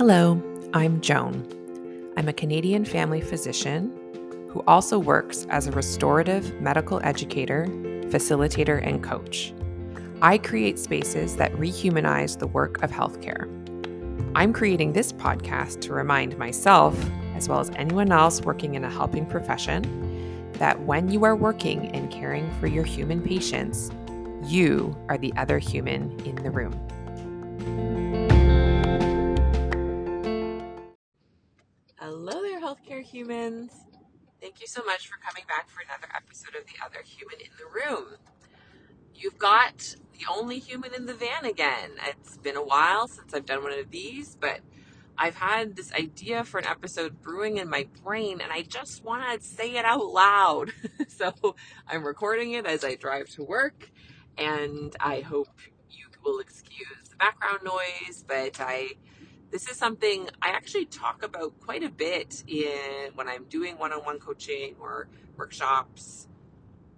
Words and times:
Hello, 0.00 0.42
I'm 0.72 1.02
Joan. 1.02 1.46
I'm 2.16 2.26
a 2.26 2.32
Canadian 2.32 2.86
family 2.86 3.20
physician 3.20 3.92
who 4.48 4.64
also 4.66 4.98
works 4.98 5.46
as 5.50 5.66
a 5.66 5.72
restorative 5.72 6.58
medical 6.58 7.02
educator, 7.04 7.66
facilitator, 8.08 8.82
and 8.82 9.04
coach. 9.04 9.52
I 10.22 10.38
create 10.38 10.78
spaces 10.78 11.36
that 11.36 11.52
rehumanize 11.52 12.38
the 12.38 12.46
work 12.46 12.82
of 12.82 12.90
healthcare. 12.90 13.44
I'm 14.34 14.54
creating 14.54 14.94
this 14.94 15.12
podcast 15.12 15.82
to 15.82 15.92
remind 15.92 16.38
myself, 16.38 16.98
as 17.34 17.46
well 17.46 17.60
as 17.60 17.68
anyone 17.76 18.10
else 18.10 18.40
working 18.40 18.76
in 18.76 18.84
a 18.84 18.90
helping 18.90 19.26
profession, 19.26 19.82
that 20.54 20.80
when 20.80 21.10
you 21.10 21.24
are 21.24 21.36
working 21.36 21.88
and 21.88 22.10
caring 22.10 22.50
for 22.52 22.68
your 22.68 22.84
human 22.84 23.20
patients, 23.20 23.90
you 24.46 24.96
are 25.10 25.18
the 25.18 25.34
other 25.36 25.58
human 25.58 26.18
in 26.20 26.36
the 26.36 26.50
room. 26.50 26.72
Humans. 33.20 33.70
Thank 34.40 34.62
you 34.62 34.66
so 34.66 34.82
much 34.82 35.06
for 35.06 35.18
coming 35.18 35.44
back 35.46 35.68
for 35.68 35.82
another 35.82 36.08
episode 36.16 36.54
of 36.58 36.64
The 36.64 36.82
Other 36.82 37.02
Human 37.04 37.38
in 37.38 37.50
the 37.58 37.66
Room. 37.66 38.16
You've 39.14 39.36
got 39.36 39.94
the 40.18 40.24
only 40.30 40.58
human 40.58 40.94
in 40.94 41.04
the 41.04 41.12
van 41.12 41.44
again. 41.44 41.90
It's 42.06 42.38
been 42.38 42.56
a 42.56 42.64
while 42.64 43.08
since 43.08 43.34
I've 43.34 43.44
done 43.44 43.62
one 43.62 43.78
of 43.78 43.90
these, 43.90 44.38
but 44.40 44.60
I've 45.18 45.34
had 45.34 45.76
this 45.76 45.92
idea 45.92 46.44
for 46.44 46.60
an 46.60 46.66
episode 46.66 47.20
brewing 47.20 47.58
in 47.58 47.68
my 47.68 47.88
brain 48.02 48.40
and 48.40 48.50
I 48.50 48.62
just 48.62 49.04
want 49.04 49.38
to 49.38 49.46
say 49.46 49.76
it 49.76 49.84
out 49.84 50.06
loud. 50.06 50.72
so 51.08 51.56
I'm 51.86 52.04
recording 52.04 52.52
it 52.52 52.64
as 52.64 52.84
I 52.84 52.94
drive 52.94 53.28
to 53.32 53.44
work 53.44 53.90
and 54.38 54.96
I 54.98 55.20
hope 55.20 55.50
you 55.90 56.06
will 56.24 56.40
excuse 56.40 57.10
the 57.10 57.16
background 57.16 57.58
noise, 57.64 58.24
but 58.26 58.58
I 58.60 58.92
this 59.50 59.68
is 59.68 59.76
something 59.76 60.28
I 60.40 60.50
actually 60.50 60.86
talk 60.86 61.22
about 61.22 61.58
quite 61.60 61.82
a 61.82 61.90
bit 61.90 62.44
in 62.46 63.12
when 63.14 63.28
I'm 63.28 63.44
doing 63.44 63.78
one-on-one 63.78 64.20
coaching 64.20 64.76
or 64.80 65.08
workshops, 65.36 66.28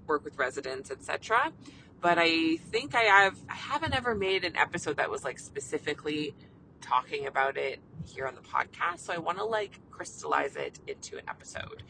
work 0.07 0.25
with 0.25 0.37
residents, 0.39 0.91
etc. 0.91 1.53
But 2.01 2.19
I 2.19 2.57
think 2.57 2.95
I 2.95 3.03
have 3.03 3.39
I 3.49 3.55
haven't 3.55 3.95
ever 3.95 4.15
made 4.15 4.45
an 4.45 4.57
episode 4.57 4.97
that 4.99 5.11
was 5.11 5.25
like 5.25 5.39
specifically 5.39 6.35
talking 6.81 7.27
about 7.27 7.57
it 7.57 7.81
here 8.05 8.27
on 8.27 8.35
the 8.35 8.41
podcast. 8.41 9.01
So 9.01 9.13
I 9.13 9.19
want 9.19 9.39
to 9.39 9.45
like 9.45 9.79
crystallize 9.91 10.57
it 10.57 10.79
into 10.87 11.17
an 11.17 11.25
episode. 11.29 11.83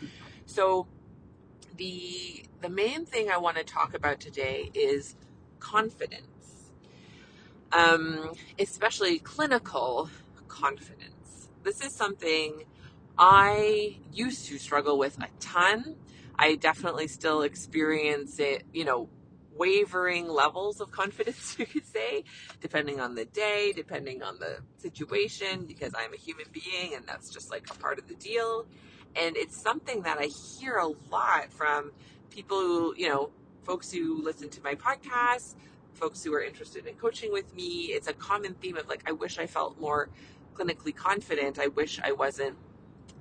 So 0.47 0.87
the 1.77 2.45
the 2.61 2.69
main 2.69 3.05
thing 3.05 3.31
I 3.31 3.39
want 3.39 3.57
to 3.57 3.65
talk 3.65 3.95
about 3.95 4.21
today 4.21 4.71
is 4.75 5.17
confidence. 5.59 6.27
Um, 7.73 8.33
especially 8.59 9.19
clinical 9.19 10.11
confidence. 10.53 11.49
This 11.65 11.81
is 11.81 11.93
something 11.93 12.65
I 13.19 13.97
used 14.13 14.47
to 14.49 14.59
struggle 14.59 14.99
with 14.99 15.19
a 15.19 15.29
ton. 15.41 15.97
I 16.39 16.57
definitely 16.57 17.09
still 17.09 17.43
experience 17.43 18.39
it, 18.39 18.65
you 18.73 18.85
know, 18.85 19.09
wavering 19.57 20.29
levels 20.29 20.81
of 20.81 20.91
confidence, 20.91 21.57
you 21.59 21.67
could 21.67 21.87
say, 21.87 22.25
depending 22.61 23.01
on 23.01 23.15
the 23.15 23.25
day, 23.25 23.73
depending 23.75 24.23
on 24.23 24.39
the 24.39 24.59
situation, 24.77 25.65
because 25.65 25.93
I'm 25.97 26.13
a 26.13 26.17
human 26.17 26.47
being 26.53 26.95
and 26.95 27.07
that's 27.07 27.31
just 27.31 27.51
like 27.51 27.67
a 27.71 27.75
part 27.75 27.99
of 27.99 28.07
the 28.07 28.15
deal. 28.15 28.67
And 29.17 29.37
it's 29.37 29.61
something 29.61 30.03
that 30.03 30.19
I 30.19 30.27
hear 30.27 30.77
a 30.77 30.89
lot 31.11 31.51
from 31.51 31.93
people 32.31 32.59
who, 32.59 32.95
you 32.97 33.09
know, 33.09 33.31
folks 33.63 33.91
who 33.91 34.23
listen 34.23 34.49
to 34.51 34.63
my 34.63 34.75
podcast, 34.75 35.55
folks 35.95 36.25
who 36.25 36.35
are 36.35 36.43
interested 36.43 36.87
in 36.87 36.95
coaching 36.95 37.33
with 37.33 37.55
me. 37.55 37.93
It's 37.93 38.09
a 38.09 38.13
common 38.13 38.55
theme 38.55 38.77
of 38.77 38.89
like, 38.89 39.03
I 39.07 39.13
wish 39.13 39.39
I 39.39 39.47
felt 39.47 39.79
more 39.79 40.09
clinically 40.55 40.95
confident. 40.95 41.59
I 41.59 41.69
wish 41.69 42.01
I 42.03 42.13
wasn't, 42.13 42.57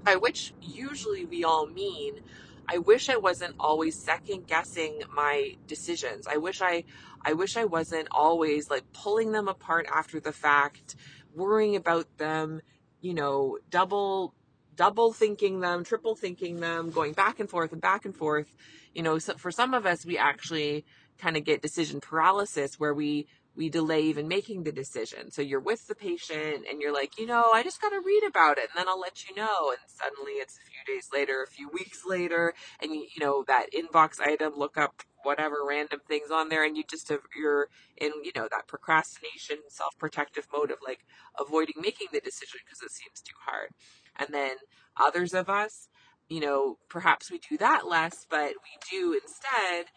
by 0.03 0.15
which 0.15 0.53
usually 0.61 1.25
we 1.25 1.43
all 1.43 1.67
mean, 1.67 2.21
I 2.67 2.77
wish 2.77 3.09
I 3.09 3.17
wasn't 3.17 3.55
always 3.59 3.97
second 3.97 4.47
guessing 4.47 5.01
my 5.13 5.57
decisions. 5.67 6.27
I 6.27 6.37
wish 6.37 6.61
I, 6.61 6.85
I 7.23 7.33
wish 7.33 7.57
I 7.57 7.65
wasn't 7.65 8.07
always 8.11 8.69
like 8.69 8.83
pulling 8.93 9.31
them 9.31 9.47
apart 9.47 9.87
after 9.93 10.19
the 10.19 10.31
fact, 10.31 10.95
worrying 11.35 11.75
about 11.75 12.17
them, 12.17 12.61
you 13.01 13.13
know, 13.13 13.57
double, 13.69 14.33
double 14.75 15.11
thinking 15.11 15.59
them, 15.59 15.83
triple 15.83 16.15
thinking 16.15 16.59
them, 16.59 16.91
going 16.91 17.13
back 17.13 17.39
and 17.39 17.49
forth 17.49 17.71
and 17.71 17.81
back 17.81 18.05
and 18.05 18.15
forth. 18.15 18.53
You 18.93 19.03
know, 19.03 19.17
so 19.19 19.35
for 19.35 19.51
some 19.51 19.73
of 19.73 19.85
us, 19.85 20.05
we 20.05 20.17
actually 20.17 20.85
kind 21.17 21.37
of 21.37 21.43
get 21.43 21.61
decision 21.61 21.99
paralysis 21.99 22.79
where 22.79 22.93
we 22.93 23.27
we 23.55 23.69
delay 23.69 24.01
even 24.03 24.27
making 24.27 24.63
the 24.63 24.71
decision. 24.71 25.29
So 25.31 25.41
you're 25.41 25.59
with 25.59 25.87
the 25.87 25.95
patient 25.95 26.65
and 26.69 26.81
you're 26.81 26.93
like, 26.93 27.19
you 27.19 27.25
know, 27.25 27.51
I 27.53 27.63
just 27.63 27.81
got 27.81 27.89
to 27.89 27.99
read 27.99 28.23
about 28.27 28.57
it 28.57 28.69
and 28.69 28.77
then 28.77 28.87
I'll 28.87 28.99
let 28.99 29.27
you 29.27 29.35
know. 29.35 29.69
And 29.71 29.79
suddenly 29.87 30.33
it's 30.33 30.57
a 30.57 30.69
few 30.69 30.95
days 30.95 31.09
later, 31.13 31.43
a 31.43 31.51
few 31.51 31.69
weeks 31.69 32.03
later, 32.05 32.53
and 32.81 32.93
you, 32.93 33.07
you 33.13 33.25
know, 33.25 33.43
that 33.47 33.67
inbox 33.73 34.21
item, 34.21 34.53
look 34.55 34.77
up 34.77 35.03
whatever 35.23 35.57
random 35.67 35.99
things 36.07 36.31
on 36.31 36.49
there 36.49 36.65
and 36.65 36.77
you 36.77 36.83
just 36.89 37.09
have, 37.09 37.21
you're 37.35 37.67
in, 37.97 38.11
you 38.23 38.31
know, 38.35 38.47
that 38.49 38.67
procrastination, 38.67 39.57
self-protective 39.67 40.47
mode 40.53 40.71
of 40.71 40.77
like 40.85 41.05
avoiding 41.39 41.75
making 41.79 42.07
the 42.11 42.21
decision 42.21 42.59
because 42.65 42.81
it 42.81 42.91
seems 42.91 43.21
too 43.21 43.35
hard. 43.45 43.69
And 44.17 44.29
then 44.33 44.55
others 44.99 45.33
of 45.33 45.49
us, 45.49 45.89
you 46.29 46.39
know, 46.39 46.77
perhaps 46.89 47.29
we 47.29 47.39
do 47.49 47.57
that 47.57 47.85
less, 47.85 48.25
but 48.29 48.53
we 48.63 48.79
do 48.89 49.13
instead, 49.13 49.87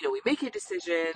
you 0.00 0.06
know, 0.06 0.12
we 0.12 0.20
make 0.24 0.42
a 0.42 0.50
decision 0.50 1.12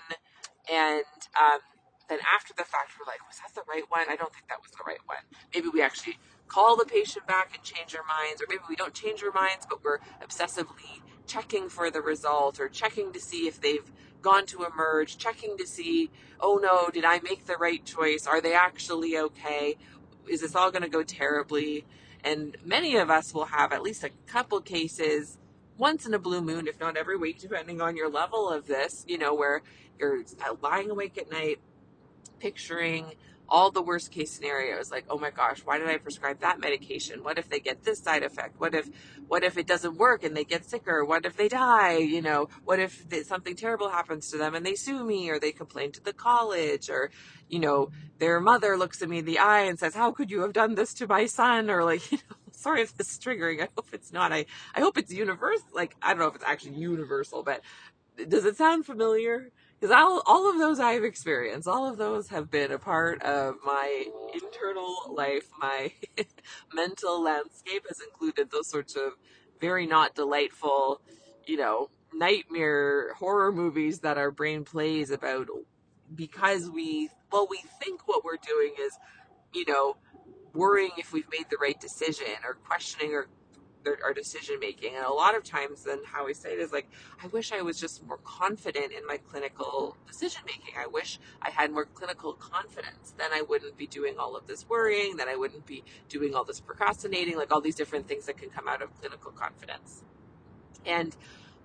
and, 0.71 1.05
um, 1.41 1.61
then 2.09 2.19
after 2.35 2.53
the 2.57 2.65
fact, 2.65 2.93
we're 2.99 3.07
like, 3.07 3.21
was 3.27 3.39
that 3.39 3.55
the 3.55 3.63
right 3.69 3.85
one? 3.89 4.07
I 4.09 4.17
don't 4.17 4.33
think 4.33 4.49
that 4.49 4.61
was 4.63 4.73
the 4.73 4.85
right 4.87 5.01
one. 5.07 5.25
Maybe 5.55 5.69
we 5.69 5.83
actually 5.83 6.19
call 6.49 6.77
the 6.77 6.85
patient 6.85 7.27
back 7.27 7.55
and 7.55 7.63
change 7.63 7.95
our 7.97 8.05
minds, 8.05 8.43
or 8.43 8.47
maybe 8.49 8.63
we 8.69 8.77
don't 8.77 8.95
change 8.95 9.23
our 9.23 9.33
minds, 9.33 9.67
but 9.69 9.83
we're 9.83 9.99
obsessively 10.23 11.01
checking 11.27 11.69
for 11.69 11.91
the 11.91 12.03
result 12.03 12.61
or 12.61 12.69
checking 12.69 13.13
to 13.13 13.21
see 13.21 13.47
if 13.49 13.61
they've 13.61 13.91
gone 14.21 14.47
to 14.47 14.65
emerge, 14.65 15.19
checking 15.19 15.57
to 15.59 15.67
see, 15.67 16.11
oh 16.41 16.59
no, 16.63 16.91
did 16.91 17.05
I 17.05 17.21
make 17.21 17.47
the 17.47 17.57
right 17.57 17.85
choice? 17.85 18.27
Are 18.27 18.41
they 18.41 18.55
actually 18.55 19.17
okay? 19.17 19.77
Is 20.29 20.41
this 20.41 20.55
all 20.55 20.71
going 20.71 20.83
to 20.83 20.89
go 20.89 21.03
terribly? 21.03 21.85
And 22.23 22.57
many 22.65 22.97
of 22.97 23.11
us 23.11 23.35
will 23.35 23.47
have 23.47 23.73
at 23.73 23.83
least 23.83 24.03
a 24.03 24.11
couple 24.27 24.61
cases 24.61 25.39
once 25.77 26.07
in 26.07 26.15
a 26.15 26.19
blue 26.19 26.41
moon, 26.41 26.67
if 26.67 26.81
not 26.81 26.97
every 26.97 27.17
week, 27.17 27.39
depending 27.39 27.81
on 27.81 27.97
your 27.97 28.09
level 28.09 28.49
of 28.49 28.67
this, 28.67 29.05
you 29.07 29.19
know, 29.19 29.35
where 29.35 29.63
you're 29.99 30.21
uh, 30.21 30.55
lying 30.63 30.91
awake 30.91 31.19
at 31.19 31.31
night 31.31 31.59
picturing 32.44 33.15
all 33.49 33.71
the 33.71 33.81
worst 33.81 34.10
case 34.10 34.31
scenarios 34.31 34.91
like 34.91 35.06
oh 35.09 35.16
my 35.16 35.31
gosh 35.31 35.60
why 35.65 35.78
did 35.78 35.88
i 35.88 35.97
prescribe 35.97 36.41
that 36.41 36.60
medication? 36.60 37.25
What 37.25 37.38
if 37.38 37.49
they 37.49 37.59
get 37.59 37.84
this 37.84 38.00
side 38.00 38.22
effect? 38.22 38.60
What 38.60 38.75
if 38.75 38.91
what 39.28 39.43
if 39.43 39.56
it 39.56 39.66
doesn't 39.66 39.97
work 39.97 40.25
and 40.25 40.37
they 40.37 40.44
get 40.44 40.66
sicker? 40.66 41.03
What 41.06 41.25
if 41.25 41.38
they 41.38 41.49
die? 41.49 41.97
You 41.97 42.21
know 42.21 42.49
what 42.65 42.81
if 42.81 43.06
something 43.25 43.56
terrible 43.56 43.88
happens 43.88 44.31
to 44.31 44.37
them 44.37 44.55
and 44.55 44.65
they 44.65 44.75
sue 44.75 45.05
me 45.05 45.31
or 45.31 45.41
they 45.41 45.53
complain 45.53 45.91
to 45.93 46.03
the 46.03 46.12
college 46.12 46.91
or 46.91 47.10
you 47.49 47.60
know 47.60 47.91
their 48.19 48.41
mother 48.41 48.76
looks 48.76 49.00
at 49.00 49.09
me 49.09 49.19
in 49.21 49.25
the 49.25 49.38
eye 49.38 49.62
and 49.62 49.78
says 49.78 49.94
how 49.94 50.12
could 50.12 50.31
you 50.31 50.43
have 50.43 50.53
done 50.53 50.75
this 50.75 50.93
to 50.94 51.06
my 51.06 51.25
son 51.25 51.71
or 51.71 51.82
like 51.82 52.12
you 52.12 52.19
know 52.19 52.37
sorry 52.53 52.82
if 52.82 52.94
this 52.99 53.11
is 53.12 53.19
triggering. 53.19 53.62
I 53.62 53.69
hope 53.75 53.88
it's 53.93 54.12
not. 54.12 54.32
I 54.32 54.44
i 54.75 54.81
hope 54.81 54.99
it's 54.99 55.12
universal 55.12 55.66
like 55.72 55.97
i 56.03 56.09
don't 56.11 56.19
know 56.19 56.26
if 56.26 56.34
it's 56.34 56.44
actually 56.53 56.75
universal 56.75 57.43
but 57.43 57.62
does 58.28 58.44
it 58.44 58.56
sound 58.56 58.84
familiar 58.84 59.50
because 59.81 59.95
all, 59.95 60.23
all 60.27 60.51
of 60.51 60.59
those 60.59 60.81
I've 60.81 61.05
experienced, 61.05 61.69
all 61.69 61.87
of 61.89 61.99
those 61.99 62.29
have 62.29 62.51
been 62.51 62.73
a 62.73 62.79
part 62.79 63.23
of 63.23 63.57
my 63.65 64.07
internal 64.33 64.97
life. 65.15 65.49
My 65.61 65.93
mental 66.75 67.23
landscape 67.23 67.85
has 67.89 68.01
included 68.01 68.51
those 68.51 68.69
sorts 68.71 68.97
of 68.97 69.12
very 69.61 69.87
not 69.87 70.15
delightful, 70.15 71.01
you 71.47 71.57
know, 71.57 71.91
nightmare 72.12 73.15
horror 73.15 73.53
movies 73.53 74.01
that 74.01 74.19
our 74.19 74.31
brain 74.31 74.65
plays 74.65 75.11
about 75.11 75.49
because 76.15 76.71
we, 76.71 77.11
well, 77.32 77.47
we 77.50 77.61
think 77.82 78.06
what 78.06 78.25
we're 78.25 78.37
doing 78.37 78.75
is, 78.81 78.93
you 79.53 79.65
know, 79.67 79.97
worrying 80.55 80.93
if 80.97 81.12
we've 81.12 81.29
made 81.31 81.47
the 81.50 81.56
right 81.61 81.81
decision 81.81 82.26
or 82.44 82.55
questioning 82.55 83.12
or 83.12 83.26
their, 83.85 83.99
our 84.03 84.13
decision 84.13 84.59
making. 84.61 84.97
And 84.97 85.05
a 85.05 85.13
lot 85.13 85.37
of 85.37 85.45
times, 85.45 85.85
then 85.85 86.01
how 86.05 86.27
we 86.27 86.35
say 86.35 86.53
it 86.53 86.59
is 86.59 86.73
like, 86.73 86.89
I 87.23 87.27
wish 87.29 87.53
I 87.53 87.63
was 87.63 87.79
just 87.79 88.05
more 88.07 88.19
confident 88.25 88.93
in 88.93 89.07
my 89.07 89.19
clinical 89.19 89.97
decision 90.07 90.43
making. 90.47 90.75
I 90.79 90.87
wish 90.87 91.19
I 91.43 91.51
had 91.51 91.71
more 91.71 91.85
clinical 91.85 92.33
confidence. 92.35 93.15
Then 93.17 93.33
I 93.33 93.43
wouldn't 93.43 93.77
be 93.77 93.87
doing 93.87 94.17
all 94.19 94.37
of 94.37 94.47
this 94.47 94.69
worrying. 94.69 95.17
Then 95.17 95.29
I 95.29 95.37
wouldn't 95.37 95.67
be 95.67 95.85
doing 96.09 96.35
all 96.35 96.45
this 96.45 96.61
procrastinating, 96.61 97.37
like 97.37 97.53
all 97.53 97.61
these 97.61 97.77
different 97.77 98.09
things 98.09 98.27
that 98.27 98.37
can 98.37 98.51
come 98.51 98.67
out 98.67 98.83
of 98.83 98.95
clinical 99.01 99.31
confidence. 99.31 100.03
And 100.87 101.17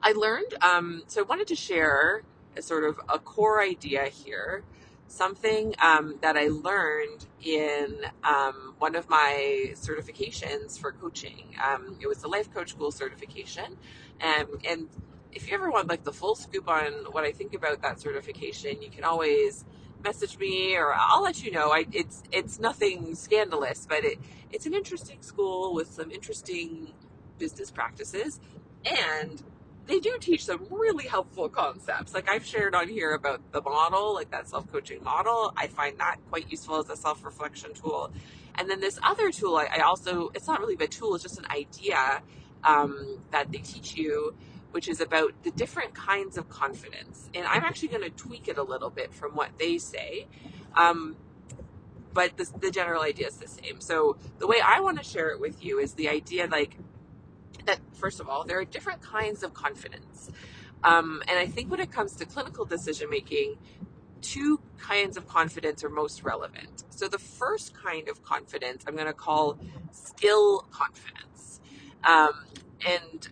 I 0.02 0.14
learned, 0.14 0.54
um, 0.62 1.04
so 1.08 1.22
I 1.22 1.24
wanted 1.24 1.48
to 1.48 1.56
share 1.56 2.24
a 2.56 2.62
sort 2.62 2.84
of 2.84 3.00
a 3.10 3.20
core 3.20 3.62
idea 3.62 4.06
here 4.06 4.64
something 5.10 5.76
um, 5.80 6.16
that 6.22 6.38
I 6.38 6.48
learned 6.48 7.26
in 7.44 8.06
um, 8.24 8.76
one 8.78 8.96
of 8.96 9.10
my 9.10 9.72
certifications 9.74 10.80
for 10.80 10.92
coaching. 10.92 11.56
Um, 11.64 11.98
it 12.00 12.08
was 12.08 12.20
the 12.20 12.28
Life 12.28 12.54
Coach 12.54 12.70
School 12.72 12.92
certification, 12.92 13.78
and 14.20 14.48
and 14.68 14.88
if 15.32 15.48
you 15.48 15.54
ever 15.56 15.70
want 15.70 15.88
like 15.88 16.04
the 16.04 16.14
full 16.14 16.36
scoop 16.36 16.70
on 16.70 16.92
what 17.12 17.24
I 17.24 17.32
think 17.32 17.54
about 17.54 17.82
that 17.82 18.00
certification, 18.00 18.82
you 18.82 18.90
can 18.90 19.04
always 19.04 19.66
message 20.04 20.38
me 20.38 20.76
or 20.76 20.94
I'll 20.94 21.24
let 21.24 21.44
you 21.44 21.52
know. 21.52 21.72
I, 21.72 21.86
it's 21.92 22.24
it's 22.32 22.60
nothing 22.60 23.16
scandalous, 23.16 23.86
but 23.88 24.04
it 24.04 24.20
it's 24.52 24.66
an 24.66 24.74
interesting 24.74 25.22
school 25.22 25.74
with 25.74 25.92
some 25.92 26.12
interesting 26.12 26.94
business 27.38 27.72
practices, 27.72 28.40
and 28.86 29.42
they 29.90 30.00
do 30.00 30.18
teach 30.20 30.46
some 30.46 30.68
really 30.70 31.08
helpful 31.08 31.50
concepts. 31.50 32.14
Like 32.14 32.30
I've 32.30 32.46
shared 32.46 32.76
on 32.76 32.88
here 32.88 33.14
about 33.14 33.42
the 33.52 33.62
model, 33.62 34.14
like 34.14 34.30
that 34.30 34.48
self 34.48 34.72
coaching 34.72 35.04
model. 35.04 35.52
I 35.58 35.68
find 35.68 35.98
that 36.00 36.18
quite 36.30 36.50
useful 36.52 36.78
as 36.78 36.90
a 36.90 36.96
self 36.96 37.26
reflection 37.26 37.74
tool. 37.74 38.12
And 38.56 38.70
then 38.70 38.80
this 38.82 39.00
other 39.02 39.32
tool, 39.32 39.56
I, 39.56 39.68
I, 39.78 39.80
also, 39.80 40.30
it's 40.36 40.48
not 40.48 40.60
really 40.60 40.76
a 40.80 40.88
tool, 40.88 41.16
it's 41.16 41.24
just 41.24 41.40
an 41.40 41.48
idea 41.50 42.22
um, 42.64 43.20
that 43.32 43.52
they 43.52 43.60
teach 43.60 43.96
you, 43.96 44.36
which 44.72 44.88
is 44.88 45.02
about 45.02 45.32
the 45.44 45.52
different 45.52 45.96
kinds 45.96 46.38
of 46.38 46.50
confidence. 46.50 47.30
And 47.34 47.48
I'm 47.48 47.64
actually 47.64 47.88
going 47.88 48.04
to 48.04 48.12
tweak 48.12 48.48
it 48.48 48.58
a 48.58 48.64
little 48.64 48.90
bit 48.92 49.12
from 49.12 49.32
what 49.32 49.58
they 49.58 49.80
say. 49.80 50.28
Um, 50.76 51.16
but 52.14 52.38
the, 52.38 52.48
the 52.60 52.70
general 52.70 53.02
idea 53.02 53.28
is 53.28 53.38
the 53.38 53.48
same. 53.48 53.82
So 53.82 54.18
the 54.38 54.46
way 54.46 54.58
I 54.64 54.82
want 54.82 54.98
to 55.00 55.04
share 55.04 55.30
it 55.30 55.40
with 55.40 55.64
you 55.64 55.80
is 55.80 55.94
the 55.94 56.10
idea 56.10 56.48
like 56.48 56.78
that, 57.70 57.80
first 57.94 58.20
of 58.20 58.28
all, 58.28 58.44
there 58.44 58.60
are 58.60 58.66
different 58.66 59.02
kinds 59.02 59.44
of 59.44 59.54
confidence. 59.54 60.32
Um, 60.84 61.22
and 61.28 61.38
I 61.38 61.46
think 61.46 61.70
when 61.70 61.80
it 61.80 61.92
comes 61.92 62.16
to 62.16 62.26
clinical 62.26 62.66
decision 62.66 63.10
making, 63.10 63.58
two 64.22 64.60
kinds 64.78 65.18
of 65.18 65.28
confidence 65.28 65.84
are 65.84 65.90
most 65.90 66.24
relevant. 66.24 66.84
So 66.90 67.08
the 67.08 67.20
first 67.20 67.74
kind 67.74 68.10
of 68.10 68.24
confidence 68.24 68.84
I'm 68.88 68.96
going 68.96 69.08
to 69.08 69.14
call 69.14 69.60
skill 69.92 70.66
confidence. 70.72 71.60
Um, 72.04 72.46
and 72.86 73.28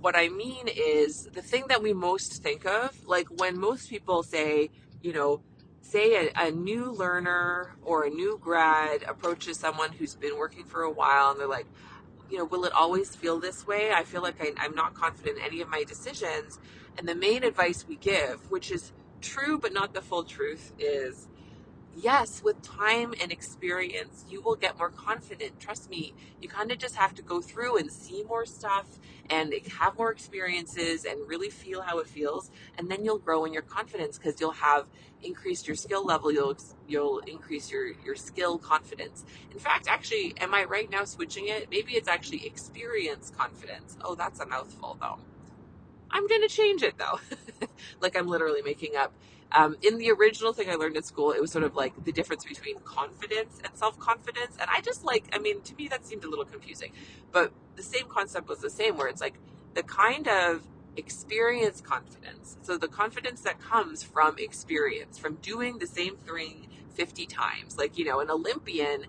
what 0.00 0.16
I 0.16 0.28
mean 0.28 0.68
is 0.68 1.28
the 1.32 1.42
thing 1.42 1.64
that 1.68 1.82
we 1.82 1.92
most 1.92 2.42
think 2.42 2.66
of, 2.66 3.06
like 3.06 3.28
when 3.28 3.58
most 3.58 3.90
people 3.90 4.22
say, 4.22 4.70
you 5.02 5.12
know, 5.12 5.42
say 5.82 6.28
a, 6.28 6.30
a, 6.36 6.50
new 6.50 6.92
learner 6.92 7.74
or 7.82 8.04
a 8.04 8.10
new 8.10 8.38
grad 8.40 9.02
approaches 9.02 9.58
someone 9.58 9.92
who's 9.92 10.14
been 10.14 10.36
working 10.38 10.64
for 10.64 10.82
a 10.82 10.90
while 10.90 11.32
and 11.32 11.40
they're 11.40 11.48
like, 11.48 11.66
you 12.30 12.38
know, 12.38 12.44
will 12.44 12.64
it 12.64 12.72
always 12.72 13.14
feel 13.14 13.40
this 13.40 13.66
way? 13.66 13.92
I 13.92 14.04
feel 14.04 14.22
like 14.22 14.40
I, 14.40 14.52
I'm 14.56 14.74
not 14.74 14.94
confident 14.94 15.38
in 15.38 15.44
any 15.44 15.60
of 15.60 15.68
my 15.68 15.84
decisions. 15.84 16.58
And 16.96 17.08
the 17.08 17.14
main 17.14 17.44
advice 17.44 17.84
we 17.88 17.96
give, 17.96 18.50
which 18.50 18.70
is 18.70 18.92
true 19.20 19.58
but 19.58 19.72
not 19.72 19.94
the 19.94 20.02
full 20.02 20.24
truth, 20.24 20.72
is 20.78 21.28
yes, 21.96 22.42
with 22.42 22.62
time 22.62 23.14
and 23.20 23.32
experience, 23.32 24.24
you 24.28 24.40
will 24.40 24.56
get 24.56 24.78
more 24.78 24.90
confident. 24.90 25.58
Trust 25.60 25.90
me, 25.90 26.14
you 26.40 26.48
kind 26.48 26.70
of 26.70 26.78
just 26.78 26.96
have 26.96 27.14
to 27.14 27.22
go 27.22 27.40
through 27.40 27.78
and 27.78 27.90
see 27.90 28.22
more 28.24 28.46
stuff 28.46 28.86
and 29.30 29.54
have 29.78 29.96
more 29.96 30.10
experiences 30.10 31.04
and 31.04 31.16
really 31.28 31.50
feel 31.50 31.82
how 31.82 31.98
it 31.98 32.06
feels. 32.08 32.50
And 32.78 32.90
then 32.90 33.04
you'll 33.04 33.18
grow 33.18 33.44
in 33.44 33.52
your 33.52 33.62
confidence 33.62 34.18
because 34.18 34.40
you'll 34.40 34.50
have 34.52 34.86
increased 35.22 35.66
your 35.66 35.76
skill 35.76 36.04
level. 36.04 36.32
You'll, 36.32 36.56
you'll 36.88 37.20
increase 37.20 37.70
your, 37.70 37.92
your 38.04 38.16
skill 38.16 38.58
confidence. 38.58 39.24
In 39.52 39.58
fact, 39.58 39.86
actually, 39.88 40.34
am 40.38 40.54
I 40.54 40.64
right 40.64 40.90
now 40.90 41.04
switching 41.04 41.48
it? 41.48 41.68
Maybe 41.70 41.92
it's 41.92 42.08
actually 42.08 42.46
experience 42.46 43.30
confidence. 43.36 43.96
Oh, 44.02 44.14
that's 44.14 44.40
a 44.40 44.46
mouthful 44.46 44.96
though. 45.00 45.18
I'm 46.10 46.26
going 46.26 46.42
to 46.42 46.48
change 46.48 46.82
it 46.82 46.94
though. 46.98 47.20
like 48.00 48.16
I'm 48.16 48.28
literally 48.28 48.62
making 48.62 48.96
up 48.96 49.12
um, 49.52 49.76
in 49.82 49.98
the 49.98 50.10
original 50.12 50.52
thing 50.52 50.70
I 50.70 50.74
learned 50.74 50.96
at 50.96 51.04
school, 51.04 51.32
it 51.32 51.40
was 51.40 51.50
sort 51.50 51.64
of 51.64 51.74
like 51.74 52.04
the 52.04 52.12
difference 52.12 52.44
between 52.44 52.78
confidence 52.80 53.58
and 53.64 53.76
self 53.76 53.98
confidence. 53.98 54.56
And 54.60 54.70
I 54.72 54.80
just 54.80 55.04
like, 55.04 55.24
I 55.32 55.38
mean, 55.38 55.60
to 55.62 55.74
me, 55.74 55.88
that 55.88 56.06
seemed 56.06 56.24
a 56.24 56.30
little 56.30 56.44
confusing. 56.44 56.92
But 57.32 57.52
the 57.76 57.82
same 57.82 58.06
concept 58.08 58.48
was 58.48 58.60
the 58.60 58.70
same, 58.70 58.96
where 58.96 59.08
it's 59.08 59.20
like 59.20 59.34
the 59.74 59.82
kind 59.82 60.28
of 60.28 60.62
experience 60.96 61.80
confidence. 61.80 62.58
So 62.62 62.76
the 62.76 62.88
confidence 62.88 63.40
that 63.42 63.60
comes 63.60 64.02
from 64.02 64.36
experience, 64.38 65.18
from 65.18 65.36
doing 65.36 65.78
the 65.78 65.86
same 65.86 66.16
thing 66.16 66.68
50 66.94 67.26
times. 67.26 67.76
Like, 67.78 67.98
you 67.98 68.04
know, 68.04 68.20
an 68.20 68.30
Olympian 68.30 69.06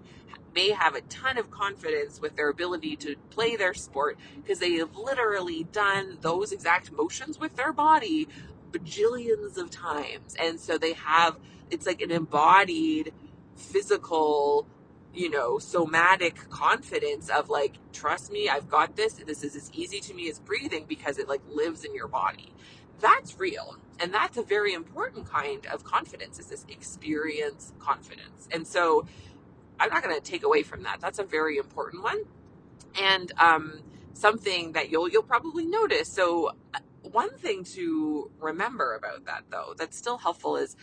may 0.53 0.71
have 0.71 0.95
a 0.95 1.01
ton 1.01 1.37
of 1.37 1.49
confidence 1.49 2.19
with 2.19 2.35
their 2.35 2.49
ability 2.49 2.95
to 2.97 3.15
play 3.29 3.55
their 3.55 3.73
sport 3.73 4.17
because 4.41 4.59
they 4.59 4.73
have 4.73 4.95
literally 4.95 5.63
done 5.71 6.17
those 6.21 6.51
exact 6.51 6.91
motions 6.91 7.39
with 7.39 7.55
their 7.55 7.71
body 7.71 8.27
bajillions 8.71 9.57
of 9.57 9.69
times. 9.69 10.35
And 10.39 10.59
so 10.59 10.77
they 10.77 10.93
have, 10.93 11.37
it's 11.69 11.85
like 11.85 12.01
an 12.01 12.11
embodied 12.11 13.13
physical, 13.55 14.67
you 15.13 15.29
know, 15.29 15.59
somatic 15.59 16.49
confidence 16.49 17.29
of 17.29 17.49
like, 17.49 17.75
trust 17.91 18.31
me, 18.31 18.49
I've 18.49 18.69
got 18.69 18.95
this. 18.95 19.13
This 19.13 19.43
is 19.43 19.55
as 19.55 19.71
easy 19.73 19.99
to 20.01 20.13
me 20.13 20.29
as 20.29 20.39
breathing 20.39 20.85
because 20.87 21.17
it 21.17 21.27
like 21.27 21.41
lives 21.49 21.83
in 21.83 21.93
your 21.93 22.07
body. 22.07 22.53
That's 22.99 23.39
real. 23.39 23.77
And 23.99 24.13
that's 24.13 24.37
a 24.37 24.43
very 24.43 24.73
important 24.73 25.27
kind 25.27 25.65
of 25.67 25.83
confidence 25.83 26.39
is 26.39 26.47
this 26.47 26.65
experience 26.69 27.73
confidence. 27.79 28.47
And 28.51 28.65
so 28.65 29.05
I'm 29.79 29.89
not 29.89 30.03
going 30.03 30.15
to 30.15 30.21
take 30.21 30.43
away 30.43 30.63
from 30.63 30.83
that. 30.83 30.99
That's 30.99 31.19
a 31.19 31.23
very 31.23 31.57
important 31.57 32.03
one. 32.03 32.23
And, 32.99 33.31
um, 33.37 33.81
something 34.13 34.73
that 34.73 34.89
you'll 34.89 35.09
you'll 35.09 35.23
probably 35.23 35.65
notice. 35.65 36.07
So 36.07 36.51
one 37.11 37.37
thing 37.37 37.63
to 37.63 38.31
remember 38.39 38.95
about 38.95 39.25
that 39.25 39.43
though 39.49 39.73
that's 39.77 39.97
still 39.97 40.17
helpful 40.17 40.55
is 40.57 40.75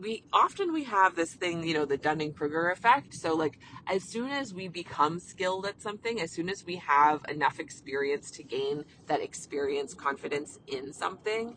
we 0.00 0.24
often 0.32 0.72
we 0.72 0.84
have 0.84 1.14
this 1.14 1.34
thing 1.34 1.62
you 1.62 1.74
know 1.74 1.84
the 1.84 1.96
dunning-kruger 1.96 2.70
effect. 2.70 3.14
So 3.14 3.34
like 3.34 3.58
as 3.86 4.02
soon 4.02 4.30
as 4.30 4.54
we 4.54 4.68
become 4.68 5.18
skilled 5.18 5.66
at 5.66 5.80
something 5.80 6.20
as 6.20 6.30
soon 6.30 6.48
as 6.48 6.64
we 6.64 6.76
have 6.76 7.24
enough 7.28 7.60
experience 7.60 8.30
to 8.32 8.42
gain 8.42 8.84
that 9.06 9.20
experience 9.20 9.94
confidence 9.94 10.58
in 10.66 10.92
something 10.92 11.56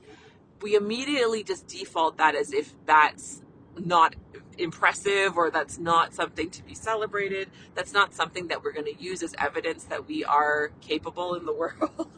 we 0.61 0.75
immediately 0.75 1.43
just 1.43 1.67
default 1.67 2.17
that 2.17 2.35
as 2.35 2.51
if 2.51 2.73
that's 2.85 3.41
not 3.85 4.15
impressive 4.57 5.37
or 5.37 5.51
that's 5.51 5.77
not 5.77 6.13
something 6.13 6.49
to 6.49 6.63
be 6.63 6.73
celebrated 6.73 7.47
that's 7.75 7.93
not 7.93 8.11
something 8.13 8.47
that 8.47 8.63
we're 8.63 8.71
going 8.71 8.91
to 8.91 9.03
use 9.03 9.21
as 9.21 9.35
evidence 9.37 9.83
that 9.83 10.07
we 10.07 10.23
are 10.25 10.71
capable 10.81 11.35
in 11.35 11.45
the 11.45 11.53
world 11.63 12.09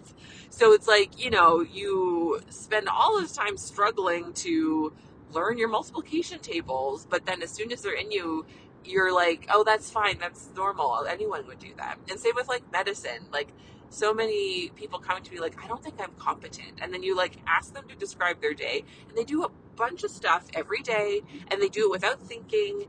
so 0.49 0.73
it's 0.73 0.87
like, 0.87 1.23
you 1.23 1.29
know, 1.29 1.61
you 1.61 2.41
spend 2.49 2.89
all 2.89 3.19
this 3.19 3.31
time 3.31 3.55
struggling 3.55 4.33
to 4.33 4.93
learn 5.31 5.57
your 5.57 5.69
multiplication 5.69 6.39
tables, 6.39 7.05
but 7.09 7.25
then 7.25 7.41
as 7.41 7.51
soon 7.51 7.71
as 7.71 7.81
they're 7.81 7.93
in 7.93 8.11
you, 8.11 8.45
you're 8.83 9.13
like, 9.13 9.47
oh, 9.51 9.63
that's 9.63 9.91
fine. 9.91 10.17
That's 10.19 10.49
normal. 10.55 11.05
Anyone 11.07 11.45
would 11.47 11.59
do 11.59 11.73
that. 11.77 11.99
And 12.09 12.19
same 12.19 12.33
with 12.35 12.47
like 12.47 12.69
medicine. 12.71 13.27
Like, 13.31 13.49
so 13.89 14.13
many 14.13 14.69
people 14.75 14.99
come 14.99 15.21
to 15.21 15.31
me 15.31 15.39
like, 15.39 15.61
I 15.63 15.67
don't 15.67 15.83
think 15.83 15.95
I'm 15.99 16.13
competent. 16.17 16.79
And 16.81 16.93
then 16.93 17.03
you 17.03 17.15
like 17.15 17.37
ask 17.47 17.73
them 17.73 17.87
to 17.87 17.95
describe 17.95 18.41
their 18.41 18.53
day, 18.53 18.83
and 19.07 19.17
they 19.17 19.23
do 19.23 19.43
a 19.43 19.49
bunch 19.75 20.03
of 20.03 20.11
stuff 20.11 20.45
every 20.53 20.81
day, 20.81 21.21
and 21.49 21.61
they 21.61 21.69
do 21.69 21.85
it 21.85 21.91
without 21.91 22.21
thinking. 22.21 22.85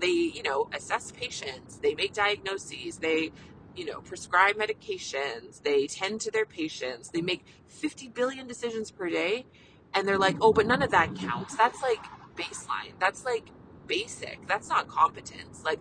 They, 0.00 0.08
you 0.08 0.42
know, 0.42 0.68
assess 0.74 1.12
patients, 1.12 1.76
they 1.76 1.94
make 1.94 2.12
diagnoses, 2.12 2.98
they 2.98 3.32
you 3.74 3.86
know, 3.86 4.00
prescribe 4.00 4.56
medications, 4.56 5.62
they 5.62 5.86
tend 5.86 6.20
to 6.20 6.30
their 6.30 6.44
patients, 6.44 7.08
they 7.08 7.22
make 7.22 7.44
50 7.68 8.08
billion 8.08 8.46
decisions 8.46 8.90
per 8.90 9.08
day, 9.08 9.46
and 9.94 10.06
they're 10.06 10.18
like, 10.18 10.36
oh, 10.40 10.52
but 10.52 10.66
none 10.66 10.82
of 10.82 10.90
that 10.90 11.14
counts. 11.14 11.56
That's 11.56 11.80
like 11.82 12.04
baseline. 12.36 12.92
That's 12.98 13.24
like 13.24 13.46
basic. 13.86 14.46
That's 14.46 14.68
not 14.68 14.88
competence. 14.88 15.62
Like, 15.64 15.80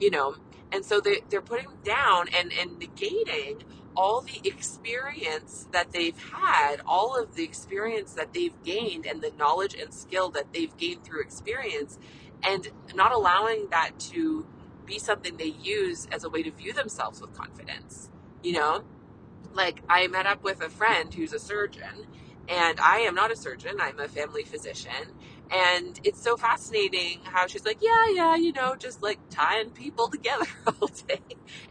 you 0.00 0.10
know, 0.10 0.36
and 0.70 0.84
so 0.84 1.00
they, 1.00 1.20
they're 1.30 1.42
putting 1.42 1.68
down 1.84 2.28
and, 2.28 2.52
and 2.52 2.80
negating 2.80 3.62
all 3.96 4.20
the 4.22 4.40
experience 4.44 5.68
that 5.72 5.92
they've 5.92 6.18
had, 6.18 6.80
all 6.86 7.20
of 7.20 7.34
the 7.34 7.44
experience 7.44 8.12
that 8.14 8.32
they've 8.32 8.60
gained, 8.64 9.06
and 9.06 9.20
the 9.22 9.32
knowledge 9.38 9.74
and 9.74 9.92
skill 9.92 10.30
that 10.30 10.52
they've 10.52 10.76
gained 10.76 11.04
through 11.04 11.20
experience, 11.20 11.98
and 12.42 12.68
not 12.94 13.12
allowing 13.12 13.68
that 13.70 13.98
to 13.98 14.46
be 14.84 14.98
something 14.98 15.36
they 15.36 15.54
use 15.62 16.08
as 16.10 16.24
a 16.24 16.28
way 16.28 16.42
to 16.42 16.50
view 16.50 16.72
themselves 16.72 17.20
with 17.20 17.32
confidence. 17.34 18.10
You 18.42 18.52
know, 18.52 18.84
like 19.52 19.82
I 19.88 20.06
met 20.08 20.26
up 20.26 20.42
with 20.42 20.60
a 20.62 20.68
friend 20.70 21.12
who's 21.12 21.32
a 21.32 21.38
surgeon, 21.38 22.06
and 22.48 22.80
I 22.80 22.98
am 22.98 23.14
not 23.14 23.30
a 23.30 23.36
surgeon, 23.36 23.76
I'm 23.80 24.00
a 24.00 24.08
family 24.08 24.42
physician. 24.42 25.14
And 25.52 26.00
it's 26.02 26.22
so 26.22 26.36
fascinating 26.36 27.20
how 27.24 27.46
she's 27.46 27.64
like, 27.64 27.78
yeah, 27.82 28.08
yeah, 28.12 28.36
you 28.36 28.52
know, 28.52 28.74
just 28.74 29.02
like 29.02 29.18
tying 29.30 29.70
people 29.70 30.08
together 30.10 30.46
all 30.66 30.88
day. 30.88 31.20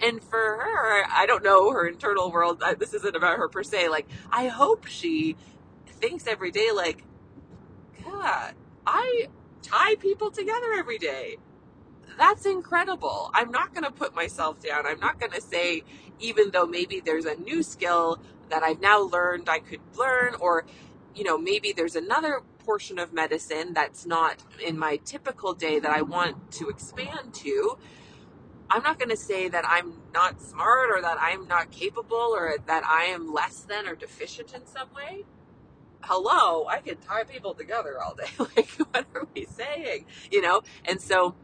And 0.01 0.23
for 0.23 0.37
her, 0.37 1.03
I 1.09 1.25
don't 1.25 1.43
know 1.43 1.71
her 1.71 1.87
internal 1.87 2.31
world. 2.31 2.63
This 2.77 2.93
isn't 2.93 3.15
about 3.15 3.37
her 3.37 3.49
per 3.49 3.63
se. 3.63 3.89
Like, 3.89 4.07
I 4.31 4.47
hope 4.47 4.85
she 4.85 5.35
thinks 5.87 6.27
every 6.27 6.51
day, 6.51 6.69
like, 6.71 7.03
God, 8.03 8.53
I 8.85 9.27
tie 9.63 9.95
people 9.95 10.31
together 10.31 10.73
every 10.73 10.97
day 10.97 11.37
that's 12.17 12.45
incredible. 12.45 13.31
I'm 13.33 13.51
not 13.51 13.73
going 13.73 13.83
to 13.83 13.91
put 13.91 14.15
myself 14.15 14.61
down. 14.61 14.85
I'm 14.85 14.99
not 14.99 15.19
going 15.19 15.31
to 15.31 15.41
say, 15.41 15.83
even 16.19 16.51
though 16.51 16.65
maybe 16.65 16.99
there's 16.99 17.25
a 17.25 17.35
new 17.35 17.63
skill 17.63 18.19
that 18.49 18.63
I've 18.63 18.81
now 18.81 19.01
learned 19.01 19.49
I 19.49 19.59
could 19.59 19.79
learn, 19.97 20.35
or, 20.39 20.65
you 21.15 21.23
know, 21.23 21.37
maybe 21.37 21.71
there's 21.71 21.95
another 21.95 22.41
portion 22.65 22.99
of 22.99 23.13
medicine 23.13 23.73
that's 23.73 24.05
not 24.05 24.43
in 24.65 24.77
my 24.77 24.97
typical 25.05 25.53
day 25.53 25.79
that 25.79 25.91
I 25.91 26.01
want 26.01 26.51
to 26.53 26.69
expand 26.69 27.33
to. 27.35 27.77
I'm 28.69 28.83
not 28.83 28.97
going 28.97 29.09
to 29.09 29.17
say 29.17 29.49
that 29.49 29.65
I'm 29.67 30.01
not 30.13 30.41
smart 30.41 30.89
or 30.95 31.01
that 31.01 31.17
I'm 31.19 31.47
not 31.47 31.71
capable 31.71 32.33
or 32.33 32.55
that 32.67 32.85
I 32.85 33.05
am 33.05 33.33
less 33.33 33.61
than 33.61 33.87
or 33.87 33.95
deficient 33.95 34.53
in 34.53 34.65
some 34.65 34.87
way. 34.95 35.25
Hello, 36.03 36.67
I 36.67 36.79
can 36.79 36.97
tie 36.97 37.25
people 37.25 37.53
together 37.53 38.01
all 38.01 38.15
day. 38.15 38.29
like, 38.39 38.69
what 38.69 39.05
are 39.13 39.27
we 39.35 39.45
saying? 39.45 40.05
you 40.31 40.41
know? 40.41 40.61
And 40.85 41.01
so 41.01 41.35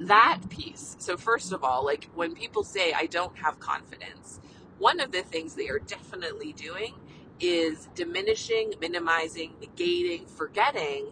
that 0.00 0.40
piece. 0.48 0.96
So, 0.98 1.16
first 1.16 1.52
of 1.52 1.62
all, 1.62 1.84
like 1.84 2.08
when 2.14 2.34
people 2.34 2.64
say, 2.64 2.92
I 2.92 3.06
don't 3.06 3.36
have 3.38 3.60
confidence, 3.60 4.40
one 4.78 4.98
of 4.98 5.12
the 5.12 5.22
things 5.22 5.54
they 5.54 5.68
are 5.68 5.78
definitely 5.78 6.52
doing 6.52 6.94
is 7.40 7.88
diminishing, 7.94 8.74
minimizing, 8.80 9.52
negating, 9.60 10.28
forgetting 10.28 11.08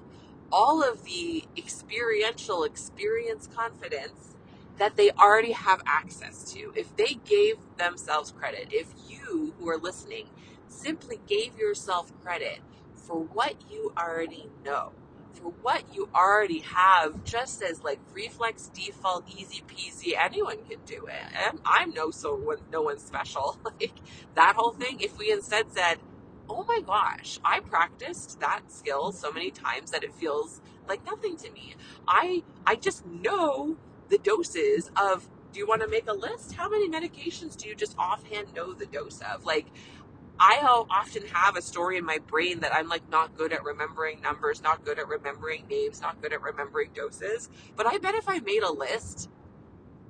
all 0.51 0.83
of 0.83 1.05
the 1.05 1.45
experiential 1.57 2.65
experience 2.65 3.49
confidence 3.55 4.35
that 4.79 4.97
they 4.97 5.11
already 5.13 5.53
have 5.53 5.83
access 5.87 6.53
to. 6.53 6.73
If 6.77 6.97
they 6.97 7.19
gave 7.25 7.57
themselves 7.77 8.33
credit, 8.33 8.69
if 8.71 8.93
you 9.09 9.55
who 9.59 9.69
are 9.69 9.77
listening 9.77 10.29
simply 10.69 11.21
gave 11.27 11.59
yourself 11.59 12.13
credit 12.23 12.61
for 12.95 13.21
what 13.21 13.55
you 13.71 13.93
already 13.99 14.49
know, 14.65 14.93
for 15.33 15.53
what 15.63 15.83
you 15.95 16.09
already 16.15 16.61
have, 16.61 17.25
just 17.25 17.63
as 17.63 17.83
like 17.83 17.99
reflex 18.13 18.71
default, 18.73 19.25
easy 19.29 19.63
peasy, 19.67 20.13
anyone 20.19 20.59
can 20.69 20.79
do 20.87 21.07
it. 21.07 21.49
And 21.49 21.59
I'm 21.65 21.91
no 21.91 22.11
so 22.11 22.35
one, 22.35 22.59
no 22.73 22.83
one 22.83 22.99
special. 22.99 23.59
Like 23.81 23.93
that 24.35 24.55
whole 24.57 24.73
thing. 24.73 25.01
If 25.01 25.19
we 25.19 25.31
instead 25.31 25.71
said, 25.73 25.99
"Oh 26.49 26.65
my 26.65 26.81
gosh, 26.81 27.39
I 27.45 27.61
practiced 27.61 28.41
that 28.41 28.71
skill 28.71 29.13
so 29.13 29.33
many 29.33 29.51
times 29.51 29.91
that 29.91 30.05
it 30.05 30.15
feels 30.15 30.61
like 30.89 31.05
nothing 31.05 31.37
to 31.39 31.51
me. 31.51 31.75
I 32.07 32.43
I 32.67 32.77
just 32.77 33.07
know 33.07 33.77
the 34.09 34.19
doses 34.19 34.91
of." 34.97 35.29
Do 35.51 35.59
you 35.61 35.67
want 35.67 35.81
to 35.81 35.89
make 35.89 36.07
a 36.07 36.13
list? 36.13 36.53
How 36.55 36.69
many 36.69 36.91
medications 36.91 37.57
do 37.57 37.69
you 37.69 37.75
just 37.75 37.97
offhand 37.99 38.55
know 38.55 38.75
the 38.75 38.85
dose 38.85 39.23
of? 39.23 39.47
Like, 39.47 39.67
I 40.39 40.59
often 40.63 41.23
have 41.33 41.57
a 41.57 41.63
story 41.63 41.97
in 41.97 42.05
my 42.05 42.19
brain 42.19 42.61
that 42.61 42.73
I'm 42.75 42.89
like 42.89 43.09
not 43.11 43.37
good 43.37 43.53
at 43.53 43.65
remembering 43.65 44.21
numbers, 44.21 44.63
not 44.63 44.85
good 44.85 44.99
at 44.99 45.09
remembering 45.09 45.67
names, 45.69 46.01
not 46.01 46.21
good 46.23 46.33
at 46.33 46.43
remembering 46.43 46.91
doses. 46.95 47.49
But 47.77 47.87
I 47.87 47.99
bet 47.99 48.15
if 48.15 48.29
I 48.29 48.39
made 48.39 48.63
a 48.63 48.71
list, 48.71 49.31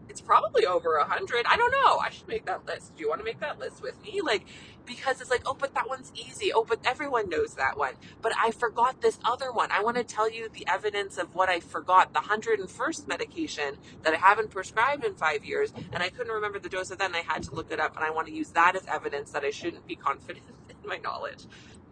it's 0.09 0.21
probably 0.21 0.67
over 0.67 0.97
a 0.97 1.05
hundred. 1.05 1.47
I 1.47 1.57
don't 1.57 1.71
know. 1.71 1.99
I 1.99 2.11
should 2.11 2.29
make 2.29 2.45
that 2.47 2.67
list. 2.67 2.95
Do 2.97 3.03
you 3.03 3.09
want 3.09 3.21
to 3.21 3.25
make 3.25 3.41
that 3.41 3.59
list 3.59 3.83
with 3.83 4.03
me? 4.03 4.21
Like, 4.23 4.45
because 4.89 5.21
it's 5.21 5.31
like, 5.31 5.43
oh, 5.47 5.55
but 5.55 5.75
that 5.75 5.89
one's 5.89 6.11
easy. 6.17 6.51
Oh, 6.53 6.65
but 6.65 6.81
everyone 6.85 7.29
knows 7.29 7.55
that 7.55 7.77
one. 7.77 7.93
But 8.23 8.33
I 8.43 8.51
forgot 8.51 9.03
this 9.03 9.19
other 9.23 9.53
one. 9.53 9.71
I 9.71 9.83
want 9.83 9.99
to 9.99 10.05
tell 10.05 10.31
you 10.31 10.49
the 10.49 10.67
evidence 10.67 11.19
of 11.19 11.35
what 11.35 11.51
I 11.51 11.61
forgot. 11.61 12.15
The 12.15 12.21
101st 12.21 13.07
medication 13.07 13.77
that 14.03 14.15
I 14.15 14.17
haven't 14.17 14.51
prescribed 14.51 15.05
in 15.05 15.15
five 15.15 15.45
years, 15.45 15.73
and 15.93 16.03
I 16.03 16.09
couldn't 16.09 16.33
remember 16.33 16.59
the 16.59 16.71
dose 16.71 16.91
of 16.91 16.99
that, 16.99 17.07
and 17.07 17.17
I 17.17 17.21
had 17.21 17.43
to 17.45 17.55
look 17.55 17.71
it 17.71 17.79
up, 17.79 17.95
and 17.97 18.05
I 18.05 18.11
want 18.11 18.27
to 18.29 18.33
use 18.33 18.49
that 18.51 18.75
as 18.75 18.87
evidence 18.87 19.31
that 19.33 19.45
I 19.45 19.51
shouldn't 19.51 19.87
be 19.87 19.95
confident 20.09 20.47
in 20.71 20.89
my 20.89 20.97
knowledge. 20.97 21.45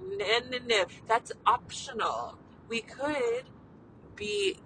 No, 0.03 0.39
no, 0.51 0.59
no. 0.67 0.85
That's 1.07 1.33
optional. 1.47 2.39
We 2.69 2.81
could 2.81 3.45
be 4.17 4.57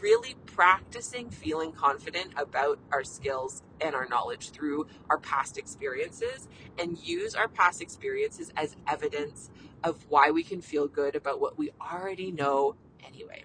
really 0.00 0.34
practicing 0.46 1.30
feeling 1.30 1.72
confident 1.72 2.32
about 2.36 2.78
our 2.92 3.04
skills 3.04 3.62
and 3.80 3.94
our 3.94 4.06
knowledge 4.08 4.50
through 4.50 4.86
our 5.10 5.18
past 5.18 5.58
experiences 5.58 6.48
and 6.78 6.98
use 6.98 7.34
our 7.34 7.48
past 7.48 7.80
experiences 7.80 8.52
as 8.56 8.76
evidence 8.88 9.50
of 9.84 10.06
why 10.08 10.30
we 10.30 10.42
can 10.42 10.60
feel 10.60 10.88
good 10.88 11.14
about 11.14 11.40
what 11.40 11.58
we 11.58 11.70
already 11.80 12.30
know 12.30 12.74
anyway. 13.06 13.44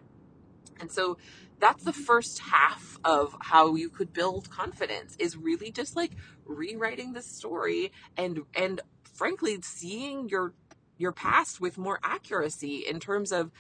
And 0.79 0.91
so 0.91 1.17
that's 1.59 1.83
the 1.83 1.93
first 1.93 2.39
half 2.39 2.97
of 3.03 3.35
how 3.39 3.75
you 3.75 3.89
could 3.89 4.13
build 4.13 4.49
confidence 4.49 5.15
is 5.19 5.37
really 5.37 5.71
just 5.71 5.95
like 5.95 6.11
rewriting 6.45 7.13
the 7.13 7.21
story 7.21 7.91
and 8.17 8.41
and 8.55 8.81
frankly 9.13 9.59
seeing 9.61 10.27
your 10.27 10.53
your 10.97 11.11
past 11.11 11.61
with 11.61 11.77
more 11.77 11.99
accuracy 12.03 12.77
in 12.77 12.99
terms 12.99 13.31
of 13.31 13.51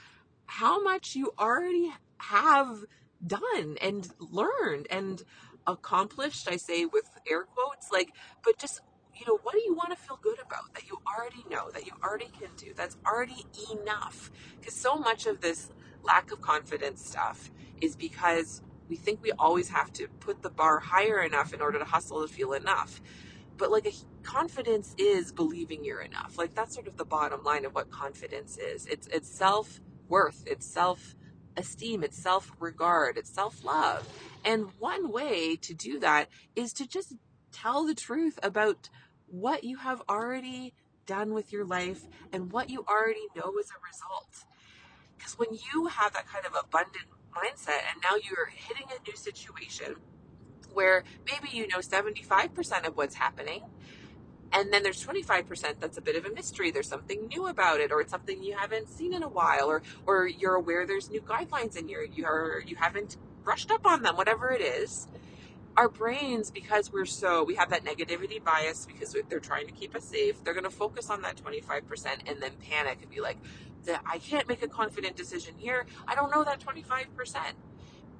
how 0.45 0.81
much 0.81 1.15
you 1.15 1.31
already 1.39 1.93
have 2.21 2.85
done 3.25 3.77
and 3.81 4.09
learned 4.19 4.87
and 4.89 5.23
accomplished 5.67 6.47
i 6.49 6.57
say 6.57 6.85
with 6.85 7.09
air 7.29 7.43
quotes 7.43 7.91
like 7.91 8.09
but 8.43 8.57
just 8.57 8.81
you 9.21 9.27
know 9.27 9.39
what 9.43 9.53
do 9.53 9.61
you 9.63 9.75
want 9.75 9.91
to 9.91 9.95
feel 9.95 10.17
good 10.21 10.39
about 10.39 10.73
that 10.73 10.87
you 10.87 10.97
already 11.07 11.43
know 11.49 11.69
that 11.71 11.85
you 11.85 11.91
already 12.03 12.29
can 12.39 12.49
do 12.57 12.73
that's 12.75 12.97
already 13.05 13.45
enough? 13.71 14.31
Because 14.59 14.73
so 14.73 14.95
much 14.95 15.25
of 15.25 15.41
this 15.41 15.69
lack 16.03 16.31
of 16.31 16.41
confidence 16.41 17.05
stuff 17.05 17.51
is 17.81 17.95
because 17.95 18.61
we 18.89 18.95
think 18.95 19.21
we 19.21 19.31
always 19.33 19.69
have 19.69 19.93
to 19.93 20.07
put 20.19 20.41
the 20.41 20.49
bar 20.49 20.79
higher 20.79 21.21
enough 21.21 21.53
in 21.53 21.61
order 21.61 21.79
to 21.79 21.85
hustle 21.85 22.25
to 22.25 22.33
feel 22.33 22.53
enough. 22.53 23.01
But 23.57 23.71
like 23.71 23.85
a 23.85 23.93
confidence 24.23 24.95
is 24.97 25.31
believing 25.31 25.83
you're 25.85 26.01
enough. 26.01 26.37
Like 26.37 26.55
that's 26.55 26.73
sort 26.73 26.87
of 26.87 26.97
the 26.97 27.05
bottom 27.05 27.43
line 27.43 27.65
of 27.65 27.75
what 27.75 27.91
confidence 27.91 28.57
is. 28.57 28.87
It's 28.87 29.07
it's 29.07 29.29
self 29.29 29.81
worth 30.07 30.43
it's 30.47 30.65
self 30.65 31.15
esteem, 31.57 32.03
it's 32.03 32.17
self 32.17 32.51
regard, 32.59 33.17
it's 33.17 33.33
self 33.33 33.63
love. 33.63 34.07
And 34.43 34.67
one 34.79 35.11
way 35.11 35.55
to 35.57 35.73
do 35.73 35.99
that 35.99 36.29
is 36.55 36.73
to 36.73 36.87
just 36.87 37.15
tell 37.51 37.85
the 37.85 37.95
truth 37.95 38.39
about 38.41 38.89
what 39.27 39.63
you 39.63 39.77
have 39.77 40.01
already 40.09 40.73
done 41.05 41.33
with 41.33 41.51
your 41.51 41.65
life 41.65 42.07
and 42.31 42.51
what 42.51 42.69
you 42.69 42.85
already 42.87 43.27
know 43.35 43.53
as 43.59 43.69
a 43.69 43.79
result. 43.85 44.45
Because 45.17 45.37
when 45.37 45.49
you 45.51 45.87
have 45.87 46.13
that 46.13 46.27
kind 46.27 46.45
of 46.45 46.53
abundant 46.53 47.05
mindset 47.35 47.81
and 47.91 48.01
now 48.03 48.15
you're 48.15 48.47
hitting 48.47 48.87
a 48.89 49.09
new 49.09 49.15
situation 49.15 49.95
where 50.73 51.03
maybe 51.25 51.55
you 51.55 51.67
know 51.67 51.79
75% 51.79 52.87
of 52.87 52.95
what's 52.95 53.15
happening 53.15 53.63
and 54.53 54.71
then 54.71 54.83
there's 54.83 55.05
25% 55.05 55.79
that's 55.79 55.97
a 55.97 56.01
bit 56.01 56.15
of 56.15 56.25
a 56.25 56.33
mystery. 56.33 56.71
There's 56.71 56.87
something 56.87 57.27
new 57.27 57.47
about 57.47 57.79
it, 57.79 57.91
or 57.91 58.01
it's 58.01 58.11
something 58.11 58.43
you 58.43 58.57
haven't 58.57 58.89
seen 58.89 59.13
in 59.13 59.23
a 59.23 59.29
while, 59.29 59.69
or 59.69 59.81
or 60.05 60.27
you're 60.27 60.55
aware 60.55 60.85
there's 60.85 61.09
new 61.09 61.21
guidelines 61.21 61.77
and 61.77 61.89
you're 61.89 62.05
you're 62.05 62.61
you 62.65 62.75
haven't 62.75 63.17
brushed 63.43 63.71
up 63.71 63.85
on 63.85 64.03
them, 64.03 64.15
whatever 64.17 64.51
it 64.51 64.61
is. 64.61 65.07
Our 65.77 65.87
brains, 65.87 66.51
because 66.51 66.91
we're 66.91 67.05
so 67.05 67.43
we 67.43 67.55
have 67.55 67.69
that 67.69 67.85
negativity 67.85 68.43
bias 68.43 68.85
because 68.85 69.15
they're 69.29 69.39
trying 69.39 69.67
to 69.67 69.73
keep 69.73 69.95
us 69.95 70.03
safe, 70.03 70.43
they're 70.43 70.53
going 70.53 70.65
to 70.65 70.69
focus 70.69 71.09
on 71.09 71.21
that 71.21 71.37
25% 71.37 72.29
and 72.29 72.41
then 72.41 72.51
panic 72.69 72.99
and 73.01 73.09
be 73.09 73.21
like, 73.21 73.37
I 74.05 74.19
can't 74.19 74.47
make 74.49 74.61
a 74.63 74.67
confident 74.67 75.15
decision 75.15 75.55
here. 75.57 75.85
I 76.07 76.13
don't 76.15 76.29
know 76.29 76.43
that 76.43 76.59
25%. 76.59 77.07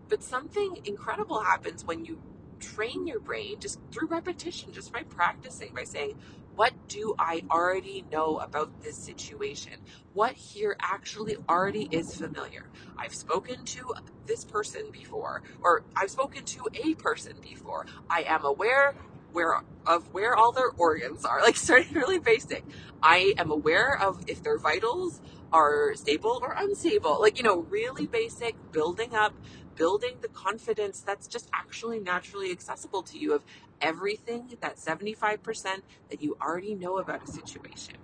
But 0.07 0.23
something 0.23 0.79
incredible 0.85 1.41
happens 1.41 1.85
when 1.85 2.05
you 2.05 2.19
train 2.61 3.07
your 3.07 3.19
brain 3.19 3.59
just 3.59 3.79
through 3.91 4.07
repetition, 4.07 4.71
just 4.71 4.93
by 4.93 5.03
practicing, 5.03 5.73
by 5.73 5.83
saying, 5.83 6.17
what 6.55 6.73
do 6.87 7.15
I 7.17 7.43
already 7.49 8.05
know 8.11 8.37
about 8.37 8.81
this 8.83 8.95
situation? 8.95 9.73
What 10.13 10.33
here 10.33 10.75
actually 10.79 11.37
already 11.49 11.87
is 11.91 12.15
familiar? 12.15 12.69
I've 12.97 13.15
spoken 13.15 13.63
to 13.65 13.93
this 14.25 14.43
person 14.43 14.91
before, 14.91 15.43
or 15.61 15.83
I've 15.95 16.11
spoken 16.11 16.43
to 16.45 16.67
a 16.73 16.93
person 16.95 17.33
before. 17.41 17.85
I 18.09 18.23
am 18.27 18.45
aware 18.45 18.95
where 19.31 19.61
of 19.87 20.13
where 20.13 20.35
all 20.35 20.51
their 20.51 20.69
organs 20.77 21.25
are, 21.25 21.41
like 21.41 21.55
starting 21.55 21.93
really 21.93 22.19
basic. 22.19 22.63
I 23.01 23.33
am 23.37 23.51
aware 23.51 23.99
of 23.99 24.23
if 24.27 24.43
their 24.43 24.59
vitals 24.59 25.21
are 25.51 25.93
stable 25.95 26.39
or 26.41 26.53
unstable, 26.57 27.19
like 27.19 27.37
you 27.37 27.43
know, 27.43 27.61
really 27.69 28.07
basic 28.07 28.55
building 28.71 29.15
up 29.15 29.33
building 29.75 30.17
the 30.21 30.27
confidence 30.27 31.01
that's 31.01 31.27
just 31.27 31.49
actually 31.53 31.99
naturally 31.99 32.51
accessible 32.51 33.01
to 33.03 33.17
you 33.17 33.33
of 33.33 33.43
everything 33.81 34.57
that 34.61 34.77
75% 34.77 35.81
that 36.09 36.21
you 36.21 36.37
already 36.41 36.75
know 36.75 36.97
about 36.99 37.27
a 37.27 37.31
situation. 37.31 37.95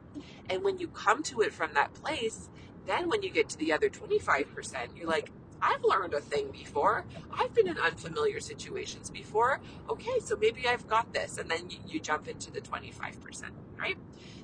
And 0.50 0.64
when 0.64 0.78
you 0.80 0.88
come 0.88 1.24
to 1.24 1.42
it 1.42 1.54
from 1.54 1.74
that 1.74 1.94
place, 1.94 2.50
then 2.86 3.10
when 3.10 3.22
you 3.22 3.30
get 3.30 3.50
to 3.50 3.58
the 3.58 3.74
other 3.74 3.90
25%, 3.90 4.96
you're 4.96 5.08
like, 5.08 5.30
I've 5.62 5.84
learned 5.84 6.14
a 6.14 6.22
thing 6.22 6.52
before. 6.52 7.04
I've 7.32 7.54
been 7.54 7.68
in 7.68 7.78
unfamiliar 7.78 8.40
situations 8.40 9.10
before. 9.10 9.60
Okay, 9.90 10.20
so 10.24 10.36
maybe 10.36 10.68
I've 10.68 10.88
got 10.88 11.14
this. 11.14 11.38
And 11.38 11.50
then 11.50 11.70
you, 11.70 11.78
you, 11.88 12.00
jump 12.00 12.28
into 12.28 12.52
the 12.52 12.62
25%, 12.62 13.44
right? 13.78 13.98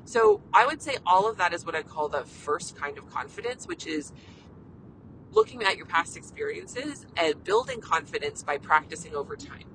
So 0.05 0.41
I 0.53 0.65
would 0.65 0.81
say 0.81 0.97
all 1.05 1.29
of 1.29 1.37
that 1.37 1.53
is 1.53 1.65
what 1.65 1.75
I 1.75 1.83
call 1.83 2.09
the 2.09 2.23
first 2.23 2.75
kind 2.75 2.97
of 2.97 3.09
confidence, 3.09 3.67
which 3.67 3.85
is 3.85 4.11
looking 5.33 5.63
at 5.63 5.77
your 5.77 5.85
past 5.85 6.15
experiences 6.17 7.05
and 7.17 7.43
building 7.43 7.81
confidence 7.81 8.43
by 8.43 8.57
practicing 8.57 9.15
over 9.15 9.35
time. 9.35 9.65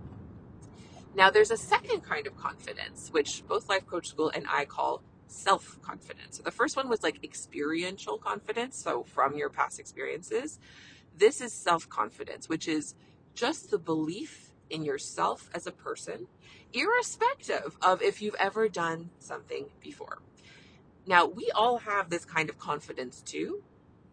Now, 1.15 1.31
there's 1.31 1.51
a 1.51 1.57
second 1.57 2.03
kind 2.03 2.27
of 2.27 2.37
confidence, 2.37 3.09
which 3.11 3.43
both 3.49 3.69
Life 3.69 3.87
Coach 3.87 4.09
School 4.09 4.31
and 4.35 4.47
I 4.49 4.65
call 4.65 5.03
self 5.27 5.81
confidence. 5.83 6.37
So 6.37 6.43
the 6.43 6.51
first 6.51 6.77
one 6.77 6.89
was 6.89 7.03
like 7.03 7.23
experiential 7.25 8.19
confidence, 8.19 8.77
so 8.77 9.03
from 9.05 9.37
your 9.37 9.51
past 9.51 9.81
experiences. 9.81 10.59
This 11.17 11.41
is 11.41 11.53
self 11.53 11.89
confidence, 11.89 12.49
which 12.49 12.69
is 12.69 12.95
just 13.35 13.71
the 13.71 13.79
belief 13.79 14.53
in 14.71 14.85
yourself 14.85 15.49
as 15.55 15.67
a 15.67 15.73
person, 15.73 16.27
irrespective 16.73 17.77
of 17.83 18.03
if 18.03 18.21
you've 18.23 18.37
ever 18.39 18.69
done 18.69 19.11
something 19.19 19.67
before. 19.81 20.19
Now, 21.07 21.27
we 21.27 21.51
all 21.55 21.79
have 21.79 22.11
this 22.11 22.25
kind 22.25 22.51
of 22.51 22.59
confidence 22.59 23.23
too, 23.23 23.63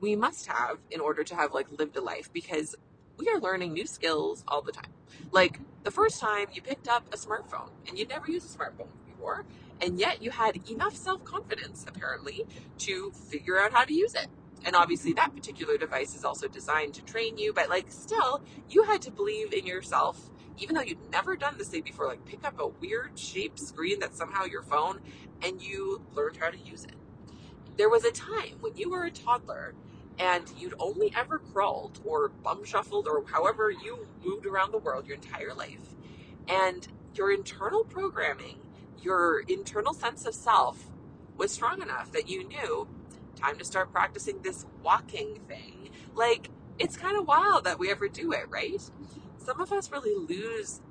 we 0.01 0.15
must 0.15 0.47
have 0.47 0.79
in 0.91 0.99
order 0.99 1.23
to 1.23 1.35
have 1.35 1.53
like 1.53 1.67
lived 1.79 1.95
a 1.97 2.01
life 2.01 2.31
because 2.33 2.75
we 3.17 3.29
are 3.29 3.39
learning 3.39 3.73
new 3.73 3.87
skills 3.87 4.43
all 4.47 4.61
the 4.61 4.71
time. 4.71 4.91
Like 5.31 5.59
the 5.83 5.91
first 5.91 6.19
time 6.19 6.47
you 6.53 6.61
picked 6.61 6.87
up 6.87 7.13
a 7.13 7.17
smartphone 7.17 7.69
and 7.87 7.97
you'd 7.97 8.09
never 8.09 8.29
used 8.31 8.53
a 8.53 8.57
smartphone 8.57 8.89
before, 9.07 9.45
and 9.81 9.99
yet 9.99 10.21
you 10.21 10.31
had 10.31 10.59
enough 10.69 10.95
self 10.95 11.23
confidence 11.23 11.85
apparently 11.87 12.45
to 12.79 13.11
figure 13.11 13.59
out 13.59 13.73
how 13.73 13.83
to 13.85 13.93
use 13.93 14.15
it. 14.15 14.27
and 14.65 14.75
obviously 14.75 15.13
that 15.13 15.35
particular 15.35 15.77
device 15.77 16.15
is 16.15 16.23
also 16.25 16.47
designed 16.47 16.93
to 16.93 17.03
train 17.03 17.37
you 17.37 17.53
but 17.53 17.69
like 17.69 17.85
still 17.91 18.41
you 18.69 18.83
had 18.83 19.01
to 19.01 19.11
believe 19.11 19.53
in 19.53 19.65
yourself 19.65 20.29
even 20.57 20.75
though 20.75 20.81
you'd 20.81 21.11
never 21.11 21.35
done 21.35 21.55
this 21.57 21.69
thing 21.69 21.81
before 21.83 22.07
like 22.07 22.25
pick 22.25 22.43
up 22.45 22.59
a 22.59 22.67
weird 22.67 23.17
shaped 23.17 23.59
screen 23.59 23.99
that's 23.99 24.17
somehow 24.17 24.45
your 24.45 24.63
phone 24.63 24.99
and 25.43 25.61
you 25.61 26.01
learned 26.13 26.37
how 26.37 26.49
to 26.49 26.57
use 26.57 26.83
it 26.85 26.95
there 27.77 27.89
was 27.89 28.03
a 28.05 28.11
time 28.11 28.57
when 28.61 28.75
you 28.75 28.89
were 28.89 29.05
a 29.05 29.11
toddler 29.11 29.73
and 30.17 30.45
you'd 30.57 30.75
only 30.79 31.13
ever 31.15 31.39
crawled 31.39 31.99
or 32.05 32.29
bum 32.29 32.63
shuffled 32.63 33.07
or 33.07 33.23
however 33.27 33.69
you 33.69 34.07
moved 34.23 34.45
around 34.45 34.71
the 34.71 34.77
world 34.77 35.05
your 35.05 35.15
entire 35.15 35.53
life 35.53 35.95
and 36.47 36.87
your 37.15 37.31
internal 37.31 37.83
programming 37.83 38.59
your 39.01 39.41
internal 39.41 39.93
sense 39.93 40.25
of 40.25 40.33
self 40.33 40.89
was 41.37 41.51
strong 41.51 41.81
enough 41.81 42.11
that 42.11 42.29
you 42.29 42.47
knew 42.47 42.87
time 43.35 43.57
to 43.57 43.65
start 43.65 43.91
practicing 43.91 44.41
this 44.41 44.65
walking 44.83 45.39
thing. 45.47 45.89
Like, 46.13 46.49
it's 46.79 46.97
kind 46.97 47.17
of 47.17 47.27
wild 47.27 47.65
that 47.65 47.79
we 47.79 47.91
ever 47.91 48.07
do 48.07 48.31
it, 48.31 48.49
right? 48.49 48.81
Some 49.37 49.61
of 49.61 49.71
us 49.71 49.91
really 49.91 50.15
lose 50.15 50.81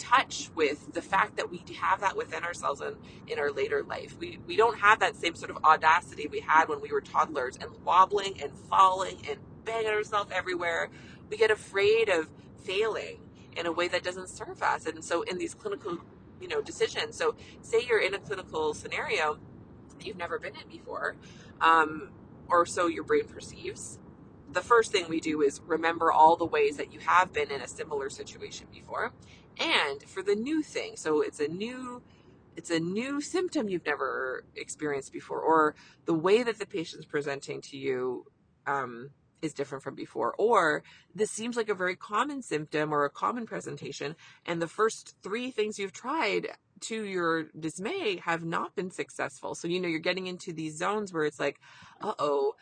touch 0.00 0.50
with 0.54 0.92
the 0.92 1.02
fact 1.02 1.36
that 1.36 1.50
we 1.50 1.62
have 1.80 2.00
that 2.00 2.16
within 2.16 2.42
ourselves 2.42 2.80
and 2.80 2.96
in 3.28 3.38
our 3.38 3.52
later 3.52 3.82
life. 3.82 4.16
We 4.18 4.38
we 4.46 4.56
don't 4.56 4.78
have 4.80 4.98
that 5.00 5.14
same 5.16 5.34
sort 5.34 5.50
of 5.50 5.58
audacity 5.64 6.26
we 6.26 6.40
had 6.40 6.68
when 6.68 6.80
we 6.80 6.90
were 6.90 7.00
toddlers 7.00 7.56
and 7.56 7.70
wobbling 7.84 8.40
and 8.42 8.52
falling 8.68 9.18
and 9.28 9.38
banging 9.64 9.90
ourselves 9.90 10.30
everywhere. 10.34 10.88
We 11.28 11.36
get 11.36 11.50
afraid 11.50 12.08
of 12.08 12.28
failing 12.64 13.20
in 13.56 13.66
a 13.66 13.72
way 13.72 13.88
that 13.88 14.02
doesn't 14.02 14.28
serve 14.28 14.62
us. 14.62 14.86
And 14.86 15.04
so 15.04 15.22
in 15.22 15.38
these 15.38 15.54
clinical, 15.54 15.98
you 16.40 16.48
know, 16.48 16.60
decisions, 16.62 17.16
so 17.16 17.36
say 17.62 17.84
you're 17.86 18.00
in 18.00 18.14
a 18.14 18.18
clinical 18.18 18.74
scenario 18.74 19.38
you've 20.04 20.16
never 20.16 20.38
been 20.38 20.54
in 20.56 20.68
before, 20.68 21.16
um, 21.60 22.10
or 22.48 22.66
so 22.66 22.86
your 22.86 23.04
brain 23.04 23.26
perceives. 23.26 23.98
The 24.52 24.60
first 24.60 24.90
thing 24.90 25.06
we 25.08 25.20
do 25.20 25.42
is 25.42 25.60
remember 25.66 26.10
all 26.10 26.36
the 26.36 26.44
ways 26.44 26.76
that 26.76 26.92
you 26.92 27.00
have 27.00 27.32
been 27.32 27.50
in 27.50 27.60
a 27.60 27.68
similar 27.68 28.10
situation 28.10 28.66
before. 28.72 29.12
And 29.58 30.02
for 30.02 30.22
the 30.22 30.34
new 30.34 30.62
thing, 30.62 30.96
so 30.96 31.20
it's 31.20 31.40
a 31.40 31.48
new 31.48 32.02
it's 32.56 32.70
a 32.70 32.80
new 32.80 33.20
symptom 33.20 33.68
you've 33.68 33.86
never 33.86 34.44
experienced 34.56 35.12
before, 35.12 35.40
or 35.40 35.74
the 36.04 36.14
way 36.14 36.42
that 36.42 36.58
the 36.58 36.66
patient's 36.66 37.06
presenting 37.06 37.60
to 37.62 37.76
you 37.76 38.26
um, 38.66 39.10
is 39.40 39.54
different 39.54 39.82
from 39.82 39.94
before, 39.94 40.34
or 40.36 40.82
this 41.14 41.30
seems 41.30 41.56
like 41.56 41.68
a 41.68 41.74
very 41.74 41.96
common 41.96 42.42
symptom 42.42 42.92
or 42.92 43.04
a 43.04 43.10
common 43.10 43.46
presentation, 43.46 44.16
and 44.44 44.60
the 44.60 44.66
first 44.66 45.14
three 45.22 45.50
things 45.50 45.78
you've 45.78 45.92
tried 45.92 46.48
to 46.80 47.04
your 47.04 47.44
dismay 47.58 48.20
have 48.24 48.44
not 48.44 48.74
been 48.74 48.90
successful. 48.90 49.54
So, 49.54 49.68
you 49.68 49.80
know, 49.80 49.88
you're 49.88 50.00
getting 50.00 50.26
into 50.26 50.52
these 50.52 50.76
zones 50.76 51.12
where 51.12 51.24
it's 51.24 51.40
like, 51.40 51.60
uh 52.00 52.14
oh, 52.18 52.54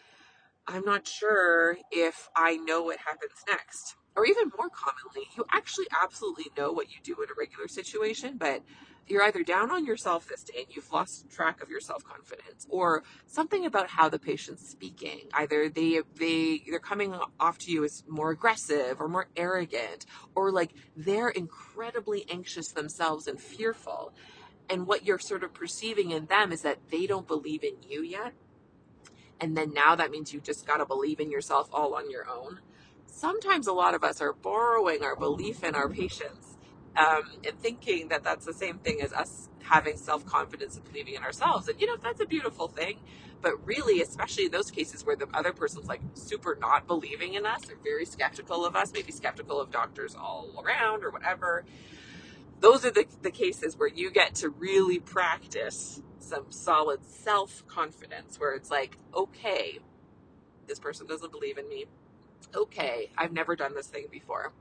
I'm 0.67 0.85
not 0.85 1.07
sure 1.07 1.79
if 1.91 2.29
I 2.37 2.57
know 2.57 2.83
what 2.83 2.99
happens 2.99 3.43
next. 3.49 3.97
Or 4.19 4.27
even 4.27 4.51
more 4.59 4.69
commonly, 4.69 5.29
you 5.37 5.45
actually 5.53 5.87
absolutely 6.03 6.47
know 6.57 6.73
what 6.73 6.91
you 6.91 6.97
do 7.05 7.15
in 7.23 7.31
a 7.31 7.35
regular 7.39 7.69
situation, 7.69 8.37
but 8.37 8.65
you're 9.07 9.23
either 9.23 9.45
down 9.45 9.71
on 9.71 9.87
yourself 9.87 10.27
this 10.27 10.43
day 10.43 10.65
and 10.65 10.67
you've 10.75 10.91
lost 10.91 11.31
track 11.31 11.63
of 11.63 11.71
your 11.71 11.79
self-confidence 11.79 12.67
or 12.69 13.05
something 13.27 13.65
about 13.65 13.89
how 13.91 14.09
the 14.09 14.19
patient's 14.19 14.69
speaking. 14.69 15.29
Either 15.35 15.69
they 15.69 16.01
they 16.17 16.65
they're 16.69 16.81
coming 16.81 17.15
off 17.39 17.59
to 17.59 17.71
you 17.71 17.85
as 17.85 18.03
more 18.09 18.33
aggressive 18.33 19.01
or 19.01 19.07
more 19.07 19.29
arrogant 19.37 20.05
or 20.35 20.51
like 20.51 20.73
they're 20.97 21.29
incredibly 21.29 22.29
anxious 22.29 22.73
themselves 22.73 23.29
and 23.29 23.41
fearful. 23.41 24.13
And 24.69 24.89
what 24.89 25.07
you're 25.07 25.21
sort 25.21 25.45
of 25.45 25.55
perceiving 25.55 26.11
in 26.11 26.27
them 26.27 26.51
is 26.51 26.63
that 26.63 26.79
they 26.91 27.07
don't 27.07 27.29
believe 27.29 27.63
in 27.63 27.77
you 27.89 28.03
yet. 28.03 28.33
And 29.41 29.57
then 29.57 29.73
now 29.73 29.95
that 29.95 30.11
means 30.11 30.35
you 30.35 30.41
just 30.41 30.67
got 30.67 30.79
to 30.79 30.87
believe 30.87 31.21
in 31.21 31.31
yourself 31.31 31.69
all 31.73 31.95
on 31.95 32.11
your 32.11 32.29
own 32.29 32.59
sometimes 33.19 33.67
a 33.67 33.73
lot 33.73 33.95
of 33.95 34.05
us 34.05 34.21
are 34.21 34.33
borrowing 34.33 35.03
our 35.03 35.17
belief 35.17 35.65
in 35.65 35.75
our 35.75 35.89
patients 35.89 36.57
um, 36.97 37.25
and 37.45 37.59
thinking 37.59 38.09
that 38.09 38.23
that's 38.23 38.47
the 38.47 38.53
same 38.53 38.79
thing 38.79 39.01
as 39.03 39.13
us 39.13 39.49
having 39.65 39.97
self 39.97 40.25
confidence 40.25 40.77
and 40.77 40.85
believing 40.85 41.15
in 41.15 41.23
ourselves. 41.23 41.69
And, 41.69 41.81
you 41.81 41.87
know, 41.87 41.97
that's 41.97 42.21
a 42.21 42.27
beautiful 42.27 42.69
thing. 42.69 43.01
But 43.41 43.65
really, 43.67 44.01
especially 44.01 44.47
in 44.47 44.51
those 44.51 44.71
cases 44.71 45.05
where 45.05 45.15
the 45.17 45.29
other 45.33 45.53
person's 45.53 45.87
like 45.87 46.01
super 46.15 46.57
not 46.61 46.87
believing 46.87 47.35
in 47.35 47.47
us 47.47 47.71
or 47.71 47.77
very 47.83 48.05
skeptical 48.05 48.65
of 48.65 48.75
us, 48.75 48.93
maybe 48.93 49.13
skeptical 49.13 49.61
of 49.61 49.71
doctors 49.71 50.15
all 50.15 50.63
around 50.65 51.05
or 51.05 51.11
whatever, 51.11 51.65
those 52.61 52.85
are 52.85 52.91
the, 52.91 53.07
the 53.23 53.31
cases 53.31 53.77
where 53.77 53.89
you 53.89 54.11
get 54.11 54.35
to 54.37 54.49
really 54.49 54.99
practice 54.99 56.03
some 56.19 56.47
solid 56.51 57.05
self 57.05 57.67
confidence 57.69 58.41
where 58.41 58.55
it's 58.55 58.71
like, 58.71 58.99
okay, 59.15 59.79
this 60.67 60.81
person 60.81 61.07
doesn't 61.07 61.31
believe 61.31 61.59
in 61.59 61.69
me. 61.69 61.87
Okay, 62.55 63.11
I've 63.17 63.33
never 63.33 63.57
done 63.57 63.75
this 63.75 63.87
thing 63.87 64.07
before. 64.11 64.53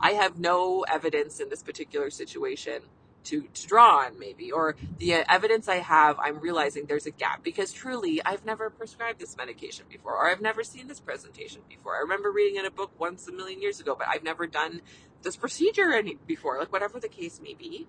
I 0.00 0.12
have 0.12 0.38
no 0.38 0.84
evidence 0.88 1.40
in 1.40 1.48
this 1.50 1.62
particular 1.62 2.10
situation 2.10 2.82
to, 3.24 3.42
to 3.52 3.66
draw 3.66 4.04
on 4.06 4.18
maybe 4.18 4.50
or 4.50 4.76
the 4.98 5.14
uh, 5.14 5.24
evidence 5.28 5.68
i 5.68 5.76
have 5.76 6.18
i'm 6.18 6.38
realizing 6.38 6.86
there's 6.86 7.06
a 7.06 7.10
gap 7.10 7.42
because 7.42 7.72
truly 7.72 8.22
i've 8.24 8.44
never 8.44 8.70
prescribed 8.70 9.18
this 9.18 9.36
medication 9.36 9.84
before 9.90 10.14
or 10.14 10.30
i've 10.30 10.40
never 10.40 10.62
seen 10.62 10.86
this 10.88 11.00
presentation 11.00 11.60
before. 11.68 11.96
I 11.96 12.00
remember 12.00 12.30
reading 12.30 12.58
in 12.58 12.64
a 12.64 12.70
book 12.70 12.92
once 12.98 13.28
a 13.28 13.32
million 13.32 13.60
years 13.60 13.80
ago 13.80 13.94
but 13.98 14.08
i've 14.08 14.22
never 14.22 14.46
done 14.46 14.80
this 15.22 15.36
procedure 15.36 15.92
any, 15.92 16.16
before 16.26 16.58
like 16.58 16.72
whatever 16.72 17.00
the 17.00 17.08
case 17.08 17.40
may 17.42 17.54
be. 17.54 17.86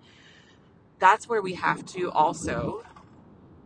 That's 0.98 1.28
where 1.28 1.40
we 1.40 1.54
have 1.54 1.86
to 1.86 2.10
also 2.10 2.84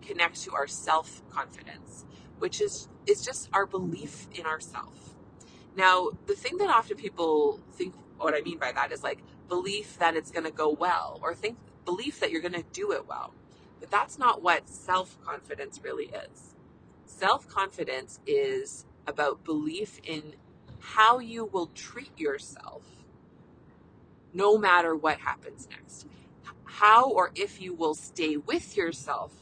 connect 0.02 0.42
to 0.42 0.54
our 0.54 0.66
self 0.66 1.22
confidence 1.30 2.04
which 2.38 2.60
is 2.60 2.88
is 3.06 3.24
just 3.24 3.48
our 3.52 3.66
belief 3.66 4.28
in 4.34 4.46
ourself 4.46 5.13
now 5.76 6.10
the 6.26 6.34
thing 6.34 6.58
that 6.58 6.68
often 6.68 6.96
people 6.96 7.60
think 7.72 7.94
what 8.18 8.34
I 8.34 8.40
mean 8.40 8.58
by 8.58 8.72
that 8.72 8.92
is 8.92 9.02
like 9.02 9.22
belief 9.48 9.98
that 9.98 10.16
it's 10.16 10.30
going 10.30 10.44
to 10.44 10.50
go 10.50 10.70
well 10.70 11.18
or 11.22 11.34
think 11.34 11.58
belief 11.84 12.20
that 12.20 12.30
you're 12.30 12.40
going 12.40 12.54
to 12.54 12.64
do 12.72 12.92
it 12.92 13.06
well. 13.06 13.34
But 13.80 13.90
that's 13.90 14.18
not 14.18 14.42
what 14.42 14.68
self 14.68 15.18
confidence 15.24 15.80
really 15.82 16.06
is. 16.06 16.54
Self 17.04 17.48
confidence 17.48 18.20
is 18.26 18.86
about 19.06 19.44
belief 19.44 20.00
in 20.04 20.34
how 20.78 21.18
you 21.18 21.44
will 21.44 21.66
treat 21.74 22.18
yourself 22.18 22.82
no 24.32 24.58
matter 24.58 24.94
what 24.94 25.18
happens 25.18 25.68
next. 25.70 26.06
How 26.64 27.08
or 27.08 27.30
if 27.34 27.60
you 27.60 27.74
will 27.74 27.94
stay 27.94 28.36
with 28.36 28.76
yourself 28.76 29.32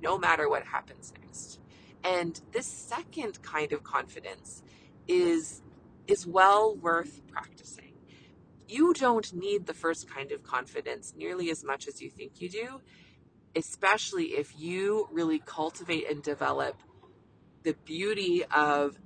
no 0.00 0.16
matter 0.18 0.48
what 0.48 0.64
happens 0.64 1.12
next. 1.20 1.60
And 2.04 2.40
this 2.52 2.66
second 2.66 3.42
kind 3.42 3.72
of 3.72 3.82
confidence 3.82 4.62
is 5.06 5.62
is 6.08 6.26
well 6.26 6.74
worth 6.74 7.22
practicing. 7.28 7.92
You 8.66 8.92
don't 8.94 9.32
need 9.32 9.66
the 9.66 9.74
first 9.74 10.10
kind 10.10 10.32
of 10.32 10.42
confidence 10.42 11.14
nearly 11.16 11.50
as 11.50 11.62
much 11.62 11.86
as 11.86 12.02
you 12.02 12.10
think 12.10 12.40
you 12.40 12.48
do, 12.48 12.80
especially 13.54 14.36
if 14.38 14.58
you 14.58 15.08
really 15.12 15.38
cultivate 15.38 16.10
and 16.10 16.22
develop 16.22 16.82
the 17.62 17.74
beauty 17.84 18.44
of 18.54 18.98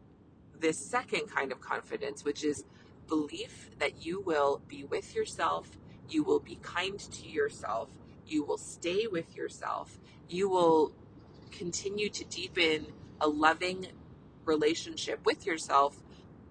this 0.59 0.79
second 0.79 1.29
kind 1.29 1.53
of 1.53 1.61
confidence, 1.61 2.25
which 2.25 2.45
is 2.45 2.65
belief 3.09 3.71
that 3.79 4.05
you 4.05 4.21
will 4.21 4.63
be 4.69 4.85
with 4.85 5.15
yourself, 5.15 5.71
you 6.09 6.23
will 6.23 6.41
be 6.41 6.57
kind 6.63 6.99
to 6.99 7.29
yourself, 7.29 7.91
you 8.27 8.45
will 8.45 8.59
stay 8.59 9.07
with 9.07 9.35
yourself, 9.37 9.99
you 10.29 10.49
will 10.49 10.93
continue 11.51 12.09
to 12.09 12.25
deepen 12.25 12.87
a 13.21 13.29
loving 13.29 13.89
relationship 14.45 15.25
with 15.25 15.47
yourself 15.47 16.03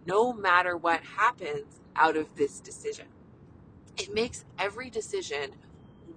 no 0.05 0.33
matter 0.33 0.75
what 0.75 1.01
happens 1.01 1.79
out 1.95 2.17
of 2.17 2.35
this 2.35 2.59
decision. 2.59 3.07
It 3.97 4.13
makes 4.13 4.45
every 4.57 4.89
decision 4.89 5.51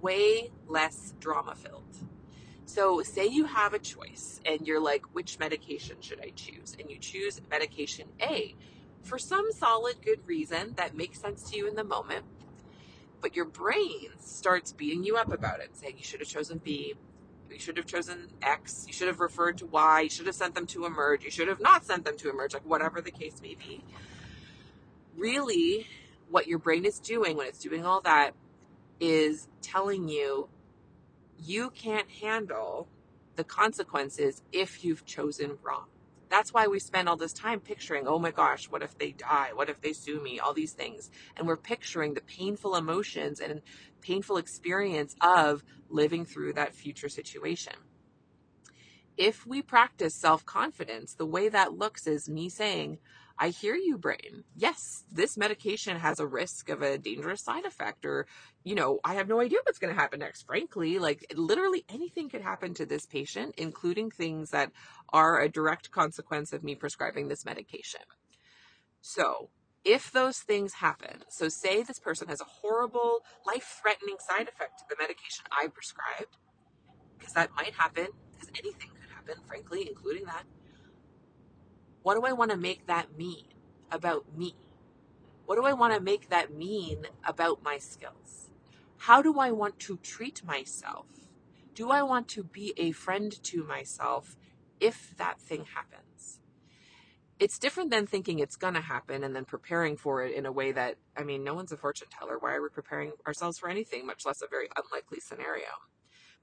way 0.01 0.51
less 0.67 1.13
drama 1.19 1.55
filled. 1.55 1.83
So, 2.65 3.03
say 3.03 3.27
you 3.27 3.45
have 3.45 3.73
a 3.73 3.79
choice 3.79 4.41
and 4.45 4.67
you're 4.67 4.81
like, 4.81 5.03
which 5.13 5.37
medication 5.37 5.97
should 6.01 6.19
I 6.19 6.31
choose? 6.35 6.75
And 6.79 6.89
you 6.89 6.97
choose 6.97 7.39
medication 7.49 8.07
A 8.21 8.55
for 9.03 9.19
some 9.19 9.51
solid 9.51 9.97
good 10.03 10.25
reason 10.25 10.73
that 10.77 10.95
makes 10.95 11.19
sense 11.19 11.49
to 11.51 11.57
you 11.57 11.67
in 11.67 11.75
the 11.75 11.83
moment, 11.83 12.25
but 13.21 13.35
your 13.35 13.45
brain 13.45 14.09
starts 14.19 14.71
beating 14.71 15.03
you 15.03 15.15
up 15.15 15.31
about 15.31 15.59
it, 15.59 15.77
saying 15.77 15.95
you 15.97 16.03
should 16.03 16.21
have 16.21 16.29
chosen 16.29 16.57
B, 16.57 16.95
you 17.51 17.59
should 17.59 17.77
have 17.77 17.85
chosen 17.85 18.27
X, 18.41 18.85
you 18.87 18.93
should 18.93 19.07
have 19.07 19.19
referred 19.19 19.57
to 19.59 19.65
Y, 19.65 20.01
you 20.01 20.09
should 20.09 20.25
have 20.25 20.35
sent 20.35 20.55
them 20.55 20.65
to 20.67 20.85
Emerge, 20.85 21.23
you 21.23 21.31
should 21.31 21.47
have 21.47 21.61
not 21.61 21.85
sent 21.85 22.05
them 22.05 22.17
to 22.17 22.29
Emerge, 22.29 22.53
like 22.53 22.65
whatever 22.65 23.01
the 23.01 23.11
case 23.11 23.41
may 23.41 23.55
be. 23.55 23.83
Really 25.17 25.87
what 26.29 26.47
your 26.47 26.59
brain 26.59 26.85
is 26.85 26.99
doing 26.99 27.37
when 27.37 27.47
it's 27.47 27.59
doing 27.59 27.85
all 27.85 28.01
that 28.01 28.31
is 28.99 29.47
telling 29.61 30.07
you 30.07 30.49
you 31.39 31.69
can't 31.69 32.09
handle 32.09 32.87
the 33.35 33.43
consequences 33.43 34.41
if 34.51 34.83
you've 34.83 35.05
chosen 35.05 35.57
wrong. 35.63 35.85
That's 36.29 36.53
why 36.53 36.67
we 36.67 36.79
spend 36.79 37.09
all 37.09 37.17
this 37.17 37.33
time 37.33 37.59
picturing, 37.59 38.07
oh 38.07 38.19
my 38.19 38.31
gosh, 38.31 38.65
what 38.69 38.83
if 38.83 38.97
they 38.97 39.11
die? 39.11 39.51
What 39.53 39.69
if 39.69 39.81
they 39.81 39.93
sue 39.93 40.21
me? 40.21 40.39
All 40.39 40.53
these 40.53 40.73
things. 40.73 41.09
And 41.37 41.47
we're 41.47 41.57
picturing 41.57 42.13
the 42.13 42.21
painful 42.21 42.75
emotions 42.75 43.39
and 43.39 43.61
painful 44.01 44.37
experience 44.37 45.15
of 45.21 45.63
living 45.89 46.25
through 46.25 46.53
that 46.53 46.73
future 46.75 47.09
situation. 47.09 47.73
if 49.17 49.45
we 49.45 49.61
practice 49.61 50.15
self 50.15 50.45
confidence, 50.45 51.13
the 51.13 51.25
way 51.25 51.49
that 51.49 51.73
looks 51.73 52.07
is 52.07 52.29
me 52.29 52.49
saying, 52.49 52.97
I 53.37 53.49
hear 53.49 53.75
you, 53.75 53.97
brain. 53.97 54.45
Yes, 54.55 55.03
this 55.11 55.35
medication 55.35 55.97
has 55.97 56.19
a 56.19 56.25
risk 56.25 56.69
of 56.69 56.81
a 56.81 56.97
dangerous 56.97 57.43
side 57.43 57.65
effect, 57.65 58.05
or, 58.05 58.27
you 58.63 58.75
know, 58.75 58.99
I 59.03 59.15
have 59.15 59.27
no 59.27 59.41
idea 59.41 59.59
what's 59.63 59.77
going 59.77 59.93
to 59.93 59.99
happen 59.99 60.19
next, 60.19 60.43
frankly. 60.43 60.99
Like, 60.99 61.25
literally 61.35 61.83
anything 61.89 62.29
could 62.29 62.41
happen 62.41 62.73
to 62.75 62.85
this 62.85 63.05
patient, 63.05 63.55
including 63.57 64.09
things 64.09 64.51
that 64.51 64.71
are 65.09 65.41
a 65.41 65.49
direct 65.49 65.91
consequence 65.91 66.53
of 66.53 66.63
me 66.63 66.75
prescribing 66.75 67.27
this 67.27 67.43
medication. 67.43 68.01
So, 69.01 69.49
if 69.83 70.11
those 70.11 70.39
things 70.39 70.75
happen, 70.75 71.23
so 71.29 71.49
say 71.49 71.83
this 71.83 71.99
person 71.99 72.29
has 72.29 72.39
a 72.39 72.45
horrible, 72.45 73.19
life 73.45 73.79
threatening 73.81 74.15
side 74.19 74.47
effect 74.47 74.79
to 74.79 74.85
the 74.89 74.95
medication 74.97 75.45
I 75.51 75.67
prescribed, 75.67 76.37
because 77.17 77.33
that 77.33 77.51
might 77.55 77.73
happen, 77.73 78.07
because 78.31 78.49
anything 78.57 78.91
could 78.99 79.11
happen, 79.13 79.35
frankly, 79.45 79.87
including 79.89 80.23
that. 80.25 80.45
What 82.05 82.13
do 82.13 82.21
I 82.21 82.33
want 82.33 82.51
to 82.51 82.57
make 82.57 82.85
that 82.85 83.17
mean 83.17 83.45
about 83.91 84.25
me? 84.37 84.53
What 85.47 85.55
do 85.55 85.63
I 85.63 85.73
want 85.73 85.91
to 85.95 85.99
make 85.99 86.29
that 86.29 86.53
mean 86.53 87.07
about 87.23 87.63
my 87.63 87.79
skills? 87.79 88.51
How 88.97 89.23
do 89.23 89.39
I 89.39 89.49
want 89.49 89.79
to 89.79 89.97
treat 89.97 90.45
myself? 90.45 91.07
Do 91.73 91.89
I 91.89 92.03
want 92.03 92.27
to 92.27 92.43
be 92.43 92.75
a 92.77 92.91
friend 92.91 93.35
to 93.45 93.63
myself 93.63 94.37
if 94.79 95.17
that 95.17 95.39
thing 95.39 95.65
happens? 95.73 96.41
It's 97.39 97.57
different 97.57 97.89
than 97.89 98.05
thinking 98.05 98.37
it's 98.37 98.55
going 98.55 98.75
to 98.75 98.81
happen 98.81 99.23
and 99.23 99.35
then 99.35 99.45
preparing 99.45 99.97
for 99.97 100.23
it 100.23 100.35
in 100.35 100.45
a 100.45 100.51
way 100.51 100.71
that, 100.73 100.97
I 101.17 101.23
mean, 101.23 101.43
no 101.43 101.55
one's 101.55 101.71
a 101.71 101.77
fortune 101.77 102.09
teller. 102.11 102.37
Why 102.37 102.53
are 102.53 102.61
we 102.61 102.69
preparing 102.69 103.13
ourselves 103.25 103.57
for 103.57 103.67
anything, 103.67 104.05
much 104.05 104.27
less 104.27 104.43
a 104.43 104.47
very 104.47 104.69
unlikely 104.77 105.21
scenario? 105.21 105.73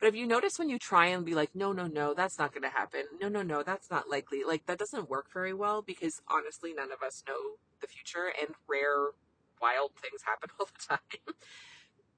But 0.03 0.09
have 0.09 0.17
you 0.17 0.27
noticed 0.27 0.59
when 0.59 0.69
you 0.69 0.81
try 0.81 1.07
and 1.07 1.25
be 1.25 1.37
like, 1.37 1.55
no, 1.55 1.71
no, 1.71 1.87
no, 1.87 2.12
that's 2.12 2.37
not 2.37 2.53
going 2.53 2.65
to 2.65 2.77
happen. 2.77 3.03
No, 3.21 3.29
no, 3.29 3.43
no, 3.43 3.62
that's 3.62 3.88
not 3.88 4.11
likely. 4.11 4.43
Like 4.43 4.67
that 4.67 4.77
doesn't 4.77 5.09
work 5.09 5.27
very 5.33 5.55
well 5.55 5.81
because 5.81 6.21
honestly, 6.29 6.75
none 6.75 6.91
of 6.91 7.03
us 7.07 7.23
know 7.29 7.53
the 7.81 7.87
future 7.87 8.33
and 8.41 8.57
rare, 8.69 9.11
wild 9.61 9.93
things 9.95 10.23
happen 10.27 10.51
all 10.59 10.67
the 10.67 10.97
time. 10.97 11.37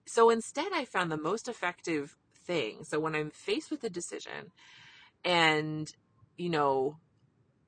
so 0.07 0.31
instead, 0.31 0.73
I 0.73 0.87
found 0.87 1.13
the 1.13 1.19
most 1.19 1.47
effective 1.47 2.17
thing. 2.47 2.85
So 2.85 2.99
when 2.99 3.15
I'm 3.15 3.29
faced 3.29 3.71
with 3.71 3.85
a 3.85 3.91
decision 3.91 4.53
and, 5.23 5.93
you 6.39 6.49
know, 6.49 6.97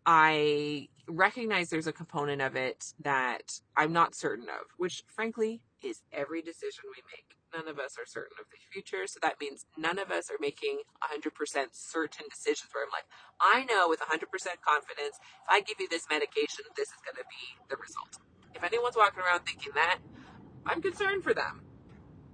I 0.07 0.88
recognize 1.07 1.68
there's 1.68 1.87
a 1.87 1.92
component 1.92 2.40
of 2.40 2.57
it 2.57 2.94
that 3.00 3.61
I'm 3.76 3.92
not 3.92 4.14
certain 4.14 4.48
of, 4.48 4.64
which 4.79 5.05
frankly 5.09 5.61
is 5.83 6.00
every 6.11 6.40
decision 6.40 6.85
we 6.87 7.02
make 7.12 7.36
none 7.54 7.68
of 7.68 7.78
us 7.78 7.96
are 7.98 8.06
certain 8.06 8.37
of 8.40 8.46
the 8.50 8.59
future. 8.72 9.06
So 9.06 9.18
that 9.22 9.40
means 9.40 9.66
none 9.76 9.98
of 9.98 10.11
us 10.11 10.30
are 10.30 10.40
making 10.40 10.80
100% 11.02 11.30
certain 11.72 12.26
decisions 12.28 12.70
where 12.72 12.85
I'm 12.85 12.90
like, 12.90 13.06
I 13.40 13.64
know 13.64 13.88
with 13.88 14.00
100% 14.00 14.26
confidence, 14.62 15.16
if 15.18 15.48
I 15.48 15.61
give 15.61 15.80
you 15.80 15.88
this 15.88 16.06
medication, 16.11 16.64
this 16.76 16.88
is 16.88 17.00
going 17.04 17.16
to 17.16 17.28
be 17.28 17.56
the 17.68 17.76
result. 17.76 18.18
If 18.54 18.64
anyone's 18.64 18.96
walking 18.96 19.20
around 19.20 19.44
thinking 19.44 19.72
that, 19.74 19.98
I'm 20.64 20.82
concerned 20.82 21.22
for 21.22 21.35
them. 21.35 21.62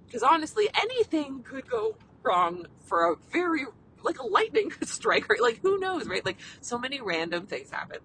Because 0.05 0.23
honestly, 0.23 0.69
anything 0.81 1.43
could 1.43 1.69
go 1.69 1.97
wrong 2.23 2.67
for 2.85 3.11
a 3.11 3.15
very, 3.31 3.65
like 4.03 4.19
a 4.19 4.25
lightning 4.25 4.71
strike, 4.83 5.29
right? 5.29 5.41
Like 5.41 5.59
who 5.61 5.79
knows, 5.79 6.07
right? 6.07 6.25
Like 6.25 6.39
so 6.61 6.77
many 6.77 7.01
random 7.01 7.47
things 7.47 7.71
happen. 7.71 7.99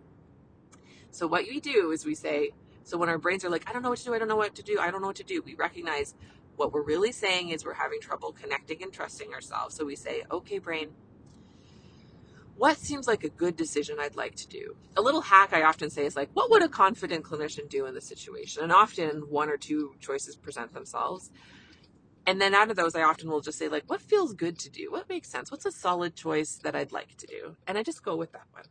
So 1.10 1.26
what 1.26 1.44
we 1.48 1.60
do 1.60 1.90
is 1.90 2.04
we 2.04 2.14
say, 2.14 2.50
so 2.84 2.96
when 2.96 3.08
our 3.08 3.18
brains 3.18 3.44
are 3.44 3.50
like, 3.50 3.68
I 3.68 3.72
don't 3.72 3.82
know 3.82 3.90
what 3.90 3.98
to 3.98 4.04
do, 4.04 4.14
I 4.14 4.18
don't 4.18 4.28
know 4.28 4.36
what 4.36 4.54
to 4.54 4.62
do, 4.62 4.78
I 4.80 4.90
don't 4.90 5.00
know 5.00 5.08
what 5.08 5.16
to 5.16 5.24
do, 5.24 5.42
we 5.44 5.54
recognize 5.54 6.14
what 6.58 6.72
we're 6.72 6.82
really 6.82 7.12
saying 7.12 7.50
is 7.50 7.64
we're 7.64 7.74
having 7.74 8.00
trouble 8.00 8.32
connecting 8.32 8.82
and 8.82 8.92
trusting 8.92 9.32
ourselves. 9.32 9.76
So 9.76 9.84
we 9.84 9.96
say, 9.96 10.24
okay, 10.30 10.58
brain, 10.58 10.90
what 12.56 12.76
seems 12.76 13.06
like 13.06 13.22
a 13.22 13.28
good 13.28 13.56
decision 13.56 13.98
I'd 14.00 14.16
like 14.16 14.34
to 14.36 14.48
do? 14.48 14.76
A 14.96 15.00
little 15.00 15.20
hack 15.20 15.52
I 15.52 15.62
often 15.62 15.90
say 15.90 16.04
is 16.04 16.16
like, 16.16 16.30
what 16.32 16.50
would 16.50 16.64
a 16.64 16.68
confident 16.68 17.24
clinician 17.24 17.68
do 17.68 17.86
in 17.86 17.94
this 17.94 18.08
situation? 18.08 18.64
And 18.64 18.72
often 18.72 19.30
one 19.30 19.48
or 19.48 19.56
two 19.56 19.94
choices 20.00 20.34
present 20.34 20.74
themselves. 20.74 21.30
And 22.26 22.40
then 22.40 22.54
out 22.54 22.70
of 22.70 22.76
those, 22.76 22.96
I 22.96 23.02
often 23.02 23.30
will 23.30 23.40
just 23.40 23.58
say, 23.58 23.68
like, 23.68 23.84
what 23.86 24.02
feels 24.02 24.34
good 24.34 24.58
to 24.58 24.70
do? 24.70 24.90
What 24.90 25.08
makes 25.08 25.30
sense? 25.30 25.52
What's 25.52 25.64
a 25.64 25.72
solid 25.72 26.16
choice 26.16 26.58
that 26.64 26.74
I'd 26.74 26.92
like 26.92 27.16
to 27.18 27.26
do? 27.26 27.56
And 27.66 27.78
I 27.78 27.84
just 27.84 28.02
go 28.02 28.16
with 28.16 28.32
that 28.32 28.46
one. 28.50 28.64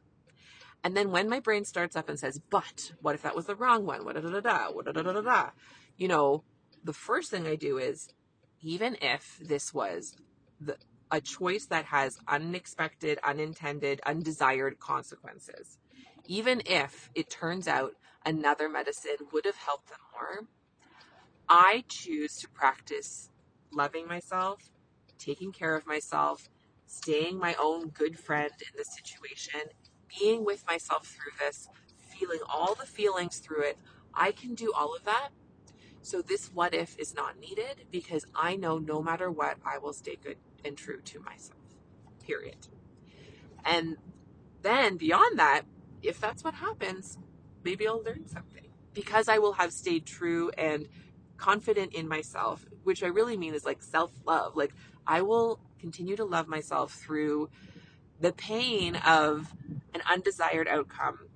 And 0.83 0.95
then 0.95 1.09
when 1.09 1.29
my 1.29 1.39
brain 1.39 1.63
starts 1.63 1.95
up 1.95 2.09
and 2.09 2.19
says, 2.19 2.39
but 2.49 2.91
what 3.01 3.15
if 3.15 3.21
that 3.21 3.35
was 3.35 3.45
the 3.45 3.55
wrong 3.55 3.85
one? 3.85 4.03
What 4.03 4.15
da 4.15 4.21
da 4.21 4.29
da 4.29 4.41
da? 4.41 4.71
What 4.71 4.85
da 4.85 4.91
da 4.91 5.01
da 5.01 5.21
da? 5.21 5.49
You 5.95 6.09
know, 6.09 6.43
the 6.83 6.93
first 6.93 7.31
thing 7.31 7.47
I 7.47 7.55
do 7.55 7.77
is, 7.77 8.09
even 8.61 8.97
if 9.01 9.37
this 9.41 9.73
was 9.73 10.15
the, 10.59 10.77
a 11.11 11.21
choice 11.21 11.65
that 11.67 11.85
has 11.85 12.19
unexpected, 12.27 13.19
unintended, 13.23 14.01
undesired 14.05 14.79
consequences, 14.79 15.77
even 16.25 16.61
if 16.65 17.09
it 17.15 17.29
turns 17.29 17.67
out 17.67 17.93
another 18.25 18.67
medicine 18.67 19.17
would 19.31 19.45
have 19.45 19.55
helped 19.55 19.89
them 19.89 19.99
more, 20.13 20.47
I 21.49 21.83
choose 21.87 22.37
to 22.37 22.49
practice 22.49 23.29
loving 23.71 24.07
myself, 24.07 24.69
taking 25.17 25.51
care 25.51 25.75
of 25.75 25.87
myself, 25.87 26.49
staying 26.87 27.37
my 27.37 27.55
own 27.61 27.89
good 27.89 28.19
friend 28.19 28.51
in 28.59 28.77
the 28.77 28.83
situation, 28.83 29.61
being 30.19 30.43
with 30.43 30.65
myself 30.67 31.07
through 31.07 31.33
this, 31.39 31.69
feeling 31.97 32.39
all 32.49 32.75
the 32.75 32.85
feelings 32.85 33.39
through 33.39 33.63
it. 33.63 33.77
I 34.13 34.31
can 34.31 34.55
do 34.55 34.73
all 34.73 34.95
of 34.95 35.03
that 35.05 35.29
so 36.07 36.21
this 36.21 36.47
what 36.53 36.73
if 36.73 36.97
is 36.97 37.13
not 37.13 37.37
needed 37.37 37.83
because 37.91 38.25
I 38.33 38.55
know 38.55 38.77
no 38.77 39.03
matter 39.03 39.29
what, 39.29 39.57
I 39.65 39.77
will 39.77 39.91
stay 39.91 40.15
good 40.15 40.37
and 40.63 40.77
true 40.77 41.01
to 41.01 41.19
myself. 41.19 41.59
Period. 42.25 42.67
And 43.65 43.97
then 44.61 44.95
beyond 44.95 45.37
that, 45.37 45.63
if 46.01 46.21
that's 46.21 46.45
what 46.45 46.53
happens, 46.53 47.17
maybe 47.65 47.85
I'll 47.85 48.01
learn 48.01 48.25
something 48.25 48.69
because 48.93 49.27
I 49.27 49.39
will 49.39 49.53
have 49.53 49.73
stayed 49.73 50.05
true 50.05 50.49
and 50.57 50.87
confident 51.35 51.93
in 51.93 52.07
myself, 52.07 52.65
which 52.85 53.03
I 53.03 53.07
really 53.07 53.35
mean 53.35 53.53
is 53.53 53.65
like 53.65 53.83
self 53.83 54.11
love. 54.25 54.55
Like 54.55 54.73
I 55.05 55.23
will 55.23 55.59
continue 55.77 56.15
to 56.15 56.25
love 56.25 56.47
myself 56.47 56.93
through 56.93 57.49
the 58.21 58.31
pain 58.31 58.95
of 58.95 59.53
an 59.93 60.01
undesired 60.09 60.69
outcome 60.69 61.26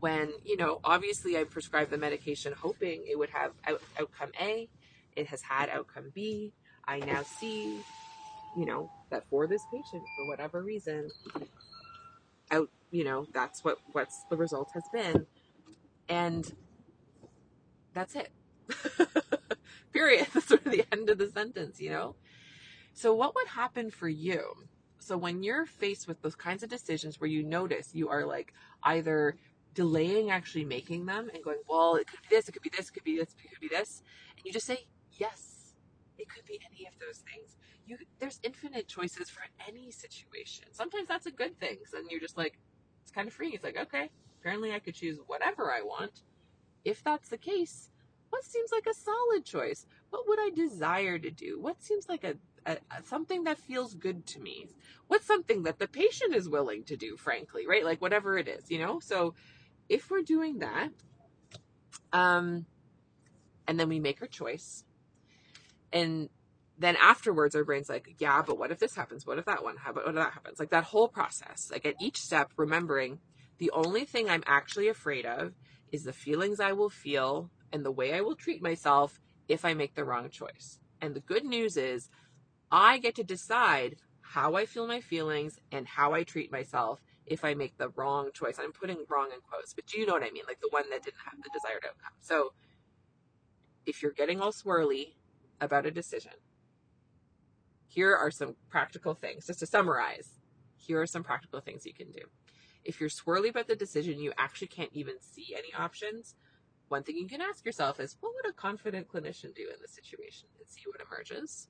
when, 0.00 0.32
you 0.44 0.56
know, 0.56 0.80
obviously 0.84 1.38
I 1.38 1.44
prescribed 1.44 1.90
the 1.90 1.98
medication 1.98 2.52
hoping 2.52 3.04
it 3.08 3.18
would 3.18 3.30
have 3.30 3.52
out- 3.66 3.82
outcome 3.98 4.32
A. 4.40 4.68
It 5.14 5.26
has 5.28 5.42
had 5.42 5.68
outcome 5.70 6.12
B. 6.14 6.52
I 6.86 6.98
now 7.00 7.22
see, 7.22 7.80
you 8.56 8.66
know, 8.66 8.90
that 9.10 9.24
for 9.30 9.46
this 9.46 9.62
patient, 9.72 10.02
for 10.16 10.26
whatever 10.26 10.62
reason, 10.62 11.08
out, 12.50 12.70
you 12.90 13.04
know, 13.04 13.26
that's 13.32 13.64
what 13.64 13.78
what's 13.92 14.24
the 14.30 14.36
result 14.36 14.70
has 14.74 14.84
been. 14.92 15.26
And 16.08 16.50
that's 17.94 18.14
it. 18.14 18.30
Period. 19.92 20.26
That's 20.34 20.46
sort 20.46 20.66
of 20.66 20.72
the 20.72 20.84
end 20.92 21.08
of 21.08 21.16
the 21.16 21.30
sentence, 21.30 21.80
you 21.80 21.88
know? 21.88 22.16
So 22.92 23.14
what 23.14 23.34
would 23.34 23.48
happen 23.48 23.90
for 23.90 24.08
you? 24.08 24.42
So 24.98 25.16
when 25.16 25.42
you're 25.42 25.64
faced 25.64 26.06
with 26.06 26.20
those 26.20 26.34
kinds 26.34 26.62
of 26.62 26.68
decisions 26.68 27.18
where 27.20 27.30
you 27.30 27.42
notice 27.42 27.94
you 27.94 28.10
are 28.10 28.26
like 28.26 28.52
either 28.82 29.36
delaying 29.76 30.30
actually 30.30 30.64
making 30.64 31.06
them 31.06 31.30
and 31.32 31.44
going, 31.44 31.58
well, 31.68 31.94
it 31.94 32.08
could 32.08 32.20
be 32.22 32.34
this, 32.34 32.48
it 32.48 32.52
could 32.52 32.62
be 32.62 32.70
this, 32.70 32.88
it 32.88 32.94
could 32.94 33.04
be 33.04 33.18
this, 33.18 33.36
it 33.44 33.48
could 33.50 33.60
be 33.60 33.68
this. 33.68 34.02
And 34.36 34.44
you 34.44 34.52
just 34.52 34.66
say, 34.66 34.86
yes, 35.12 35.74
it 36.18 36.28
could 36.28 36.46
be 36.46 36.58
any 36.68 36.88
of 36.88 36.98
those 36.98 37.18
things. 37.18 37.56
You, 37.86 37.98
there's 38.18 38.40
infinite 38.42 38.88
choices 38.88 39.30
for 39.30 39.42
any 39.68 39.92
situation. 39.92 40.64
Sometimes 40.72 41.06
that's 41.06 41.26
a 41.26 41.30
good 41.30 41.60
thing. 41.60 41.76
So 41.88 41.98
then 41.98 42.06
you're 42.10 42.20
just 42.20 42.36
like, 42.36 42.58
it's 43.02 43.12
kind 43.12 43.28
of 43.28 43.34
freeing. 43.34 43.52
It's 43.52 43.62
like, 43.62 43.76
okay, 43.76 44.10
apparently 44.40 44.72
I 44.72 44.80
could 44.80 44.94
choose 44.94 45.18
whatever 45.26 45.70
I 45.70 45.82
want. 45.82 46.22
If 46.84 47.04
that's 47.04 47.28
the 47.28 47.38
case, 47.38 47.90
what 48.30 48.44
seems 48.44 48.72
like 48.72 48.86
a 48.86 48.94
solid 48.94 49.44
choice? 49.44 49.86
What 50.10 50.26
would 50.26 50.40
I 50.40 50.50
desire 50.50 51.18
to 51.18 51.30
do? 51.30 51.60
What 51.60 51.82
seems 51.82 52.08
like 52.08 52.24
a, 52.24 52.34
a, 52.64 52.78
a, 52.90 53.02
something 53.04 53.44
that 53.44 53.58
feels 53.58 53.94
good 53.94 54.26
to 54.28 54.40
me? 54.40 54.66
What's 55.06 55.26
something 55.26 55.62
that 55.64 55.78
the 55.78 55.86
patient 55.86 56.34
is 56.34 56.48
willing 56.48 56.84
to 56.84 56.96
do, 56.96 57.16
frankly, 57.16 57.66
right? 57.66 57.84
Like 57.84 58.00
whatever 58.00 58.38
it 58.38 58.48
is, 58.48 58.70
you 58.70 58.78
know? 58.78 59.00
So 59.00 59.34
if 59.88 60.10
we're 60.10 60.22
doing 60.22 60.58
that, 60.58 60.90
um, 62.12 62.66
and 63.66 63.78
then 63.78 63.88
we 63.88 64.00
make 64.00 64.20
our 64.20 64.28
choice, 64.28 64.84
and 65.92 66.28
then 66.78 66.96
afterwards 66.96 67.54
our 67.54 67.64
brain's 67.64 67.88
like, 67.88 68.16
yeah, 68.18 68.42
but 68.42 68.58
what 68.58 68.70
if 68.70 68.78
this 68.78 68.94
happens? 68.94 69.26
What 69.26 69.38
if 69.38 69.46
that 69.46 69.64
one? 69.64 69.76
How 69.76 69.90
about 69.90 70.04
what 70.04 70.14
if 70.14 70.22
that 70.22 70.32
happens? 70.32 70.58
Like 70.58 70.70
that 70.70 70.84
whole 70.84 71.08
process. 71.08 71.70
Like 71.72 71.86
at 71.86 71.94
each 72.00 72.20
step, 72.20 72.50
remembering 72.56 73.18
the 73.58 73.70
only 73.72 74.04
thing 74.04 74.28
I'm 74.28 74.44
actually 74.46 74.88
afraid 74.88 75.24
of 75.24 75.54
is 75.90 76.04
the 76.04 76.12
feelings 76.12 76.60
I 76.60 76.72
will 76.72 76.90
feel 76.90 77.50
and 77.72 77.84
the 77.84 77.90
way 77.90 78.12
I 78.12 78.20
will 78.20 78.36
treat 78.36 78.62
myself 78.62 79.18
if 79.48 79.64
I 79.64 79.74
make 79.74 79.94
the 79.94 80.04
wrong 80.04 80.28
choice. 80.28 80.78
And 81.00 81.14
the 81.14 81.20
good 81.20 81.44
news 81.44 81.76
is 81.76 82.10
I 82.70 82.98
get 82.98 83.14
to 83.16 83.24
decide 83.24 83.96
how 84.20 84.54
I 84.54 84.66
feel 84.66 84.86
my 84.86 85.00
feelings 85.00 85.58
and 85.72 85.86
how 85.86 86.12
I 86.12 86.24
treat 86.24 86.52
myself 86.52 87.00
if 87.26 87.44
I 87.44 87.54
make 87.54 87.76
the 87.76 87.90
wrong 87.90 88.30
choice. 88.32 88.56
I'm 88.58 88.72
putting 88.72 89.04
wrong 89.08 89.30
in 89.34 89.40
quotes, 89.40 89.74
but 89.74 89.86
do 89.86 89.98
you 89.98 90.06
know 90.06 90.12
what 90.14 90.22
I 90.22 90.30
mean? 90.30 90.44
Like 90.46 90.60
the 90.60 90.68
one 90.70 90.88
that 90.90 91.02
didn't 91.02 91.20
have 91.24 91.42
the 91.42 91.50
desired 91.52 91.84
outcome. 91.84 92.16
So 92.20 92.52
if 93.84 94.02
you're 94.02 94.12
getting 94.12 94.40
all 94.40 94.52
swirly 94.52 95.14
about 95.60 95.86
a 95.86 95.90
decision, 95.90 96.32
here 97.88 98.14
are 98.14 98.30
some 98.30 98.56
practical 98.68 99.14
things 99.14 99.46
just 99.46 99.60
to 99.60 99.66
summarize. 99.66 100.38
here 100.86 101.00
are 101.00 101.06
some 101.06 101.24
practical 101.24 101.60
things 101.60 101.84
you 101.84 101.92
can 101.92 102.10
do. 102.10 102.20
If 102.84 103.00
you're 103.00 103.10
swirly 103.10 103.50
about 103.50 103.66
the 103.66 103.76
decision, 103.76 104.20
you 104.20 104.32
actually 104.38 104.68
can't 104.68 104.90
even 104.92 105.14
see 105.20 105.54
any 105.56 105.74
options. 105.76 106.34
One 106.88 107.02
thing 107.02 107.16
you 107.16 107.26
can 107.26 107.40
ask 107.40 107.64
yourself 107.64 107.98
is, 107.98 108.16
what 108.20 108.32
would 108.34 108.48
a 108.48 108.54
confident 108.54 109.08
clinician 109.08 109.54
do 109.54 109.68
in 109.68 109.80
this 109.82 109.94
situation 109.94 110.48
and 110.58 110.68
see 110.68 110.82
what 110.86 111.00
emerges? 111.00 111.68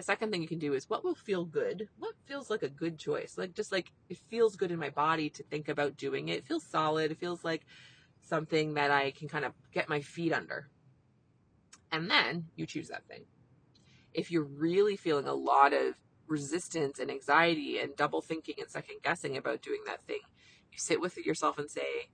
A 0.00 0.02
second 0.02 0.30
thing 0.32 0.40
you 0.40 0.48
can 0.48 0.58
do 0.58 0.72
is 0.72 0.88
what 0.88 1.04
will 1.04 1.14
feel 1.14 1.44
good? 1.44 1.86
What 1.98 2.14
feels 2.24 2.48
like 2.48 2.62
a 2.62 2.70
good 2.70 2.98
choice? 2.98 3.36
Like 3.36 3.52
just 3.52 3.70
like 3.70 3.92
it 4.08 4.16
feels 4.30 4.56
good 4.56 4.70
in 4.70 4.78
my 4.78 4.88
body 4.88 5.28
to 5.28 5.42
think 5.42 5.68
about 5.68 5.98
doing 5.98 6.30
it. 6.30 6.38
It 6.38 6.46
feels 6.46 6.64
solid. 6.64 7.10
It 7.10 7.20
feels 7.20 7.44
like 7.44 7.66
something 8.22 8.72
that 8.74 8.90
I 8.90 9.10
can 9.10 9.28
kind 9.28 9.44
of 9.44 9.52
get 9.74 9.90
my 9.90 10.00
feet 10.00 10.32
under. 10.32 10.70
And 11.92 12.10
then 12.10 12.46
you 12.56 12.64
choose 12.64 12.88
that 12.88 13.06
thing. 13.08 13.26
If 14.14 14.30
you're 14.30 14.42
really 14.42 14.96
feeling 14.96 15.26
a 15.26 15.34
lot 15.34 15.74
of 15.74 15.96
resistance 16.26 16.98
and 16.98 17.10
anxiety 17.10 17.78
and 17.78 17.94
double 17.94 18.22
thinking 18.22 18.54
and 18.58 18.70
second 18.70 19.02
guessing 19.04 19.36
about 19.36 19.60
doing 19.60 19.82
that 19.84 20.00
thing, 20.04 20.22
you 20.72 20.78
sit 20.78 20.98
with 20.98 21.18
yourself 21.18 21.58
and 21.58 21.70
say, 21.70 22.08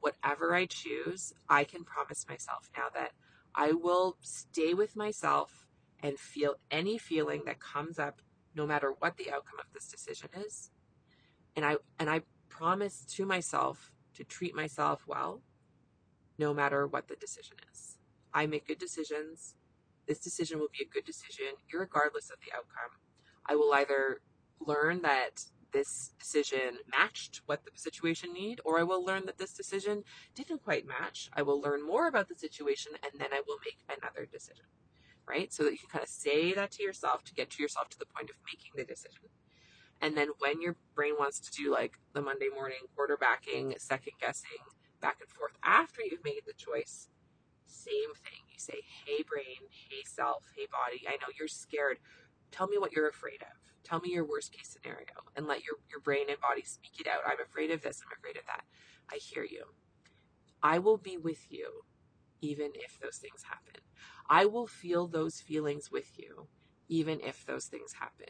whatever 0.00 0.52
I 0.52 0.66
choose, 0.66 1.32
I 1.48 1.62
can 1.62 1.84
promise 1.84 2.26
myself 2.28 2.68
now 2.76 2.88
that 2.92 3.12
I 3.54 3.70
will 3.70 4.16
stay 4.20 4.74
with 4.74 4.96
myself 4.96 5.69
and 6.02 6.18
feel 6.18 6.54
any 6.70 6.98
feeling 6.98 7.42
that 7.46 7.60
comes 7.60 7.98
up 7.98 8.20
no 8.54 8.66
matter 8.66 8.94
what 8.98 9.16
the 9.16 9.30
outcome 9.30 9.58
of 9.58 9.72
this 9.72 9.88
decision 9.88 10.28
is. 10.46 10.70
And 11.56 11.64
I 11.64 11.76
and 11.98 12.10
I 12.10 12.22
promise 12.48 13.04
to 13.10 13.26
myself 13.26 13.92
to 14.14 14.24
treat 14.24 14.54
myself 14.54 15.04
well 15.06 15.42
no 16.38 16.52
matter 16.54 16.86
what 16.86 17.08
the 17.08 17.16
decision 17.16 17.56
is. 17.72 17.98
I 18.32 18.46
make 18.46 18.66
good 18.66 18.78
decisions. 18.78 19.54
This 20.06 20.18
decision 20.18 20.58
will 20.58 20.70
be 20.76 20.84
a 20.84 20.92
good 20.92 21.04
decision 21.04 21.54
regardless 21.72 22.30
of 22.30 22.38
the 22.40 22.52
outcome. 22.56 22.98
I 23.46 23.56
will 23.56 23.72
either 23.72 24.20
learn 24.58 25.02
that 25.02 25.44
this 25.72 26.12
decision 26.18 26.78
matched 26.90 27.42
what 27.46 27.64
the 27.64 27.70
situation 27.74 28.32
need 28.32 28.60
or 28.64 28.78
I 28.80 28.82
will 28.82 29.04
learn 29.04 29.26
that 29.26 29.38
this 29.38 29.52
decision 29.52 30.02
didn't 30.34 30.64
quite 30.64 30.86
match. 30.86 31.30
I 31.32 31.42
will 31.42 31.60
learn 31.60 31.86
more 31.86 32.08
about 32.08 32.28
the 32.28 32.34
situation 32.34 32.92
and 33.02 33.20
then 33.20 33.32
I 33.32 33.42
will 33.46 33.58
make 33.64 33.78
another 33.88 34.26
decision 34.26 34.66
right? 35.30 35.52
So 35.52 35.64
that 35.64 35.72
you 35.72 35.78
can 35.78 35.90
kind 35.90 36.02
of 36.02 36.10
say 36.10 36.52
that 36.54 36.72
to 36.72 36.82
yourself 36.82 37.24
to 37.24 37.34
get 37.34 37.50
to 37.52 37.62
yourself 37.62 37.88
to 37.90 37.98
the 37.98 38.06
point 38.06 38.30
of 38.30 38.36
making 38.46 38.72
the 38.76 38.84
decision. 38.84 39.30
And 40.00 40.16
then 40.16 40.30
when 40.38 40.60
your 40.62 40.76
brain 40.94 41.14
wants 41.18 41.40
to 41.40 41.52
do 41.52 41.72
like 41.72 41.98
the 42.14 42.22
Monday 42.22 42.48
morning 42.54 42.78
quarterbacking, 42.98 43.80
second 43.80 44.14
guessing, 44.20 44.64
back 45.00 45.18
and 45.20 45.30
forth 45.30 45.52
after 45.62 46.02
you've 46.02 46.24
made 46.24 46.42
the 46.46 46.54
choice, 46.54 47.08
same 47.66 48.12
thing. 48.14 48.42
You 48.52 48.58
say, 48.58 48.80
hey, 49.06 49.22
brain, 49.28 49.68
hey, 49.70 50.02
self, 50.04 50.44
hey, 50.56 50.66
body, 50.70 51.04
I 51.08 51.12
know 51.12 51.32
you're 51.38 51.48
scared. 51.48 51.98
Tell 52.50 52.68
me 52.68 52.78
what 52.78 52.92
you're 52.92 53.08
afraid 53.08 53.42
of. 53.42 53.56
Tell 53.84 54.00
me 54.00 54.10
your 54.12 54.26
worst 54.26 54.52
case 54.52 54.76
scenario 54.80 55.06
and 55.36 55.46
let 55.46 55.64
your, 55.64 55.76
your 55.90 56.00
brain 56.00 56.26
and 56.28 56.40
body 56.40 56.62
speak 56.64 57.00
it 57.00 57.08
out. 57.08 57.20
I'm 57.26 57.40
afraid 57.40 57.70
of 57.70 57.82
this. 57.82 58.02
I'm 58.04 58.16
afraid 58.18 58.36
of 58.38 58.46
that. 58.46 58.64
I 59.12 59.16
hear 59.16 59.44
you. 59.44 59.64
I 60.62 60.78
will 60.78 60.98
be 60.98 61.16
with 61.16 61.50
you 61.50 61.82
even 62.42 62.70
if 62.74 62.98
those 63.00 63.16
things 63.18 63.44
happen. 63.44 63.80
I 64.30 64.46
will 64.46 64.68
feel 64.68 65.08
those 65.08 65.40
feelings 65.40 65.90
with 65.90 66.16
you, 66.16 66.46
even 66.88 67.20
if 67.20 67.44
those 67.44 67.66
things 67.66 67.94
happen. 67.94 68.28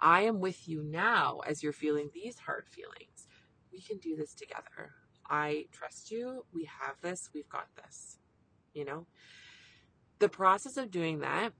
I 0.00 0.22
am 0.22 0.40
with 0.40 0.66
you 0.66 0.82
now 0.82 1.40
as 1.46 1.62
you're 1.62 1.74
feeling 1.74 2.10
these 2.14 2.38
hard 2.38 2.66
feelings. 2.66 3.28
We 3.70 3.82
can 3.82 3.98
do 3.98 4.16
this 4.16 4.34
together. 4.34 4.92
I 5.28 5.66
trust 5.70 6.10
you. 6.10 6.46
We 6.52 6.64
have 6.80 6.96
this. 7.02 7.28
We've 7.34 7.48
got 7.48 7.68
this. 7.76 8.16
You 8.72 8.86
know? 8.86 9.06
The 10.18 10.30
process 10.30 10.78
of 10.78 10.90
doing 10.90 11.20
that 11.20 11.52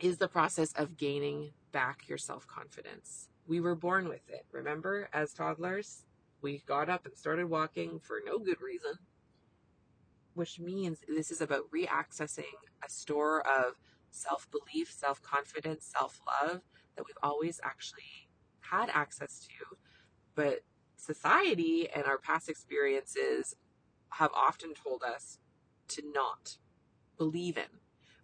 is 0.00 0.18
the 0.18 0.28
process 0.28 0.72
of 0.72 0.96
gaining 0.96 1.52
back 1.70 2.08
your 2.08 2.18
self 2.18 2.46
confidence. 2.48 3.28
We 3.46 3.60
were 3.60 3.76
born 3.76 4.08
with 4.08 4.28
it. 4.30 4.46
Remember, 4.50 5.08
as 5.12 5.32
toddlers, 5.32 6.04
we 6.40 6.62
got 6.66 6.88
up 6.88 7.06
and 7.06 7.16
started 7.16 7.48
walking 7.48 8.00
for 8.00 8.20
no 8.26 8.38
good 8.38 8.60
reason 8.60 8.94
which 10.34 10.58
means 10.58 11.00
this 11.08 11.30
is 11.30 11.40
about 11.40 11.70
reaccessing 11.74 12.54
a 12.84 12.90
store 12.90 13.40
of 13.46 13.74
self 14.10 14.48
belief, 14.50 14.90
self 14.90 15.22
confidence, 15.22 15.90
self 15.96 16.20
love 16.26 16.62
that 16.96 17.04
we've 17.06 17.16
always 17.22 17.60
actually 17.64 18.28
had 18.60 18.88
access 18.92 19.40
to. 19.40 19.76
But 20.34 20.60
society 20.96 21.88
and 21.94 22.04
our 22.04 22.18
past 22.18 22.48
experiences 22.48 23.56
have 24.10 24.30
often 24.34 24.74
told 24.74 25.02
us 25.02 25.38
to 25.88 26.02
not 26.14 26.58
believe 27.18 27.56
in. 27.56 27.80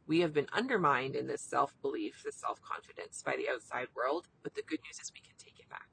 We 0.07 0.21
have 0.21 0.33
been 0.33 0.49
undermined 0.53 1.15
in 1.15 1.27
this 1.27 1.43
self 1.43 1.75
belief, 1.83 2.23
this 2.25 2.37
self 2.37 2.61
confidence 2.63 3.23
by 3.25 3.37
the 3.37 3.49
outside 3.53 3.89
world, 3.95 4.29
but 4.43 4.55
the 4.55 4.63
good 4.63 4.81
news 4.85 4.99
is 5.01 5.13
we 5.13 5.21
can 5.21 5.37
take 5.39 5.59
it 5.59 5.69
back. 5.69 5.89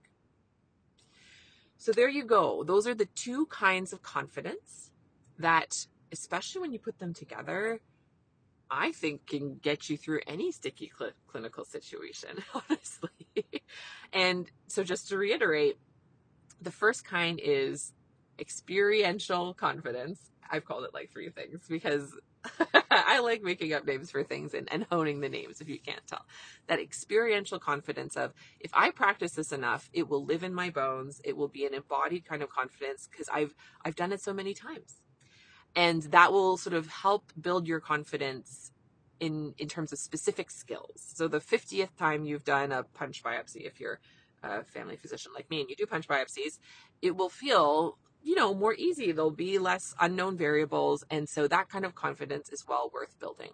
So 1.78 1.91
there 1.91 2.10
you 2.10 2.23
go. 2.23 2.63
Those 2.63 2.88
are 2.88 2.95
the 2.95 3.06
two 3.06 3.45
kinds 3.47 3.91
of 3.91 4.01
confidence 4.01 4.91
that 5.38 5.88
especially 6.12 6.62
when 6.62 6.72
you 6.72 6.80
put 6.80 7.00
them 7.00 7.13
together, 7.13 7.82
I 8.70 8.91
think 8.91 9.28
can 9.28 9.56
get 9.62 9.89
you 9.89 9.98
through 9.98 10.22
any 10.28 10.52
sticky 10.52 10.91
cl- 10.98 11.12
clinical 11.28 11.65
situation, 11.65 12.44
honestly. 12.54 13.10
and 14.13 14.50
so, 14.68 14.84
just 14.84 15.10
to 15.10 15.18
reiterate, 15.18 15.78
the 16.62 16.72
first 16.72 17.06
kind 17.06 17.39
is 17.44 17.94
experiential 18.39 19.54
confidence. 19.54 20.20
I've 20.50 20.65
called 20.65 20.84
it 20.84 20.94
like 20.94 21.12
three 21.12 21.30
things 21.30 21.65
because 21.68 22.15
I 22.91 23.20
like 23.20 23.41
making 23.41 23.74
up 23.74 23.86
names 23.86 24.12
for 24.12 24.24
things 24.24 24.54
and, 24.54 24.72
and 24.72 24.86
honing 24.91 25.20
the 25.20 25.30
names 25.30 25.62
if 25.62 25.68
you 25.68 25.80
can't 25.80 26.06
tell. 26.06 26.26
That 26.68 26.80
experiential 26.80 27.60
confidence 27.60 28.15
of 28.15 28.34
if 28.60 28.72
I 28.74 28.91
practice 28.91 29.34
this 29.34 29.52
enough, 29.52 29.89
it 29.94 30.08
will 30.08 30.24
live 30.24 30.44
in 30.44 30.54
my 30.54 30.70
bones. 30.70 31.20
It 31.24 31.36
will 31.36 31.48
be 31.48 31.65
an 31.65 31.74
embodied 31.74 32.26
kind 32.26 32.44
of 32.44 32.50
confidence 32.50 33.08
because 33.10 33.28
I've 33.34 33.56
I've 33.84 33.96
done 33.96 34.12
it 34.12 34.22
so 34.22 34.34
many 34.34 34.54
times 34.54 35.02
and 35.76 36.04
that 36.04 36.32
will 36.32 36.58
sort 36.58 36.74
of 36.74 36.88
help 36.88 37.32
build 37.40 37.68
your 37.68 37.80
confidence 37.80 38.72
in 39.20 39.54
in 39.58 39.68
terms 39.68 39.92
of 39.92 40.00
specific 40.00 40.52
skills. 40.52 41.14
So 41.16 41.28
the 41.28 41.40
50th 41.40 41.96
time 41.98 42.26
you've 42.26 42.44
done 42.44 42.72
a 42.72 42.84
punch 42.84 43.24
biopsy 43.24 43.66
if 43.66 43.80
you're 43.80 44.00
a 44.44 44.64
family 44.64 44.96
physician 44.96 45.32
like 45.34 45.50
me 45.50 45.62
and 45.62 45.70
you 45.70 45.76
do 45.76 45.86
punch 45.86 46.08
biopsies, 46.08 46.60
it 47.02 47.16
will 47.16 47.30
feel 47.30 47.98
you 48.22 48.36
know 48.36 48.54
more 48.54 48.74
easy. 48.74 49.12
There'll 49.12 49.32
be 49.32 49.60
less 49.60 49.94
unknown 50.00 50.38
variables 50.38 51.04
and 51.10 51.28
so 51.30 51.48
that 51.48 51.70
kind 51.70 51.86
of 51.86 51.96
confidence 51.96 52.50
is 52.50 52.66
well 52.68 52.92
worth 52.94 53.18
building. 53.20 53.52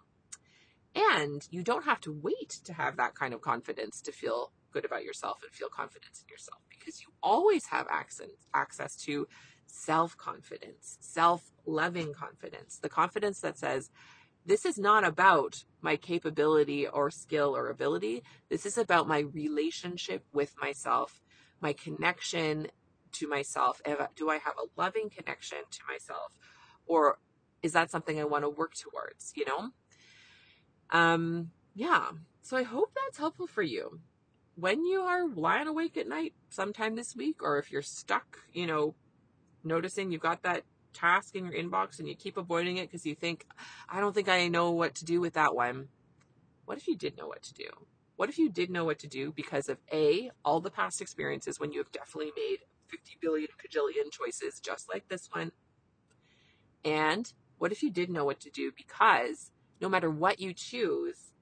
And 0.94 1.46
you 1.50 1.62
don't 1.62 1.84
have 1.84 2.00
to 2.02 2.12
wait 2.12 2.60
to 2.64 2.74
have 2.74 2.96
that 2.98 3.14
kind 3.14 3.32
of 3.32 3.40
confidence 3.40 4.02
to 4.02 4.12
feel 4.12 4.52
good 4.72 4.84
about 4.84 5.04
yourself 5.04 5.40
and 5.42 5.52
feel 5.52 5.68
confidence 5.68 6.22
in 6.22 6.30
yourself 6.30 6.60
because 6.68 7.00
you 7.00 7.08
always 7.22 7.66
have 7.66 7.86
access 7.90 8.28
access 8.54 8.96
to 8.96 9.26
self 9.72 10.16
confidence, 10.16 10.98
self 11.00 11.50
loving 11.66 12.12
confidence, 12.12 12.78
the 12.80 12.88
confidence 12.88 13.40
that 13.40 13.58
says, 13.58 13.90
this 14.44 14.64
is 14.66 14.78
not 14.78 15.04
about 15.04 15.64
my 15.80 15.96
capability 15.96 16.86
or 16.86 17.10
skill 17.10 17.56
or 17.56 17.68
ability. 17.68 18.22
This 18.48 18.66
is 18.66 18.76
about 18.76 19.08
my 19.08 19.20
relationship 19.20 20.24
with 20.32 20.54
myself, 20.60 21.22
my 21.60 21.72
connection 21.72 22.68
to 23.12 23.28
myself. 23.28 23.80
Do 24.16 24.30
I 24.30 24.38
have 24.38 24.54
a 24.58 24.80
loving 24.80 25.10
connection 25.10 25.58
to 25.70 25.80
myself? 25.88 26.36
Or 26.86 27.18
is 27.62 27.72
that 27.72 27.90
something 27.90 28.18
I 28.18 28.24
want 28.24 28.44
to 28.44 28.50
work 28.50 28.74
towards, 28.74 29.32
you 29.36 29.44
know? 29.46 29.70
Um, 30.90 31.50
yeah. 31.74 32.08
So 32.42 32.56
I 32.56 32.64
hope 32.64 32.92
that's 32.94 33.18
helpful 33.18 33.46
for 33.46 33.62
you. 33.62 34.00
When 34.56 34.84
you 34.84 35.00
are 35.02 35.28
lying 35.28 35.68
awake 35.68 35.96
at 35.96 36.08
night 36.08 36.34
sometime 36.50 36.96
this 36.96 37.14
week, 37.16 37.42
or 37.42 37.58
if 37.58 37.70
you're 37.70 37.80
stuck, 37.80 38.38
you 38.52 38.66
know, 38.66 38.94
noticing 39.64 40.10
you've 40.10 40.20
got 40.20 40.42
that 40.42 40.64
task 40.92 41.34
in 41.34 41.46
your 41.46 41.54
inbox 41.54 41.98
and 41.98 42.08
you 42.08 42.14
keep 42.14 42.36
avoiding 42.36 42.76
it 42.76 42.88
because 42.88 43.06
you 43.06 43.14
think, 43.14 43.46
I 43.88 44.00
don't 44.00 44.14
think 44.14 44.28
I 44.28 44.48
know 44.48 44.70
what 44.70 44.94
to 44.96 45.04
do 45.04 45.20
with 45.20 45.34
that 45.34 45.54
one. 45.54 45.88
What 46.64 46.78
if 46.78 46.86
you 46.86 46.96
did 46.96 47.16
know 47.16 47.26
what 47.26 47.42
to 47.42 47.54
do? 47.54 47.68
What 48.16 48.28
if 48.28 48.38
you 48.38 48.50
did 48.50 48.70
know 48.70 48.84
what 48.84 48.98
to 49.00 49.08
do 49.08 49.32
because 49.32 49.68
of 49.68 49.78
A, 49.92 50.30
all 50.44 50.60
the 50.60 50.70
past 50.70 51.00
experiences 51.00 51.58
when 51.58 51.72
you 51.72 51.78
have 51.78 51.90
definitely 51.92 52.32
made 52.36 52.58
50 52.88 53.18
billion 53.20 53.48
cajillion 53.58 54.10
choices 54.12 54.60
just 54.60 54.88
like 54.92 55.08
this 55.08 55.28
one? 55.32 55.52
And 56.84 57.32
what 57.58 57.72
if 57.72 57.82
you 57.82 57.90
did 57.90 58.10
know 58.10 58.24
what 58.24 58.40
to 58.40 58.50
do 58.50 58.72
because 58.76 59.50
no 59.80 59.88
matter 59.88 60.10
what 60.10 60.40
you 60.40 60.52
choose, 60.52 61.32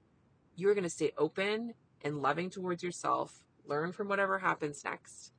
you're 0.55 0.73
going 0.73 0.83
to 0.83 0.89
stay 0.89 1.11
open 1.17 1.73
and 2.03 2.21
loving 2.21 2.49
towards 2.49 2.83
yourself, 2.83 3.43
learn 3.65 3.91
from 3.91 4.07
whatever 4.07 4.39
happens 4.39 4.83
next, 4.83 5.31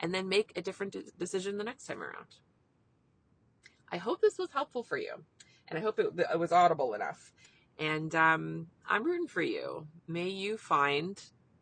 and 0.00 0.14
then 0.14 0.28
make 0.28 0.52
a 0.56 0.62
different 0.62 0.96
decision 1.18 1.58
the 1.58 1.64
next 1.64 1.86
time 1.86 2.02
around. 2.02 2.36
I 3.92 3.96
hope 3.98 4.20
this 4.20 4.38
was 4.38 4.50
helpful 4.52 4.82
for 4.82 4.96
you, 4.96 5.14
and 5.68 5.78
I 5.78 5.82
hope 5.82 5.98
it, 5.98 6.06
it 6.32 6.38
was 6.38 6.52
audible 6.52 6.94
enough. 6.94 7.32
And 7.78 8.14
um, 8.14 8.66
I'm 8.88 9.04
rooting 9.04 9.26
for 9.26 9.42
you. 9.42 9.86
May 10.06 10.28
you 10.28 10.56
find 10.56 11.20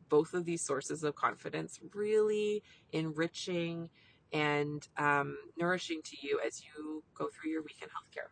both 0.09 0.35
of 0.35 0.44
these 0.44 0.62
sources 0.62 1.05
of 1.05 1.14
confidence 1.14 1.79
really 1.94 2.62
enriching 2.92 3.90
and 4.33 4.87
um, 4.96 5.37
nourishing 5.57 6.01
to 6.03 6.16
you 6.20 6.40
as 6.46 6.62
you 6.62 7.03
go 7.14 7.29
through 7.29 7.51
your 7.51 7.62
week 7.62 7.83
in 7.83 7.88
healthcare. 7.88 8.31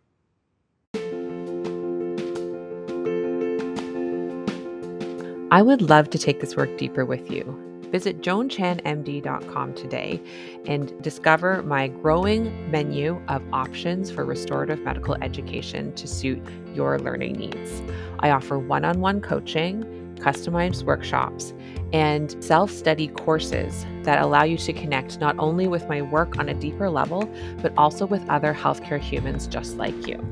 I 5.51 5.63
would 5.63 5.81
love 5.81 6.11
to 6.11 6.19
take 6.19 6.41
this 6.41 6.57
work 6.57 6.77
deeper 6.77 7.05
with 7.05 7.31
you 7.31 7.66
visit 7.91 8.21
joanchanmd.com 8.21 9.75
today 9.75 10.21
and 10.67 11.03
discover 11.03 11.63
my 11.63 11.89
growing 11.89 12.71
menu 12.71 13.21
of 13.29 13.43
options 13.53 14.11
for 14.11 14.25
restorative 14.25 14.81
medical 14.81 15.15
education 15.23 15.93
to 15.95 16.07
suit 16.07 16.43
your 16.75 16.99
learning 16.99 17.35
needs. 17.35 17.83
I 18.21 18.31
offer 18.31 18.59
one 18.59 18.85
on 18.85 19.01
one 19.01 19.21
coaching, 19.21 19.85
customized 20.21 20.85
workshops, 20.85 21.53
and 21.93 22.43
self 22.43 22.71
study 22.71 23.09
courses 23.09 23.87
that 24.03 24.21
allow 24.21 24.43
you 24.45 24.57
to 24.59 24.73
connect 24.73 25.21
not 25.21 25.37
only 25.39 25.67
with 25.69 25.89
my 25.89 26.03
work 26.03 26.39
on 26.39 26.49
a 26.49 26.55
deeper 26.55 26.91
level, 26.91 27.29
but 27.63 27.73
also 27.77 28.07
with 28.07 28.29
other 28.29 28.53
healthcare 28.53 29.01
humans 29.01 29.47
just 29.47 29.77
like 29.77 30.07
you. 30.07 30.23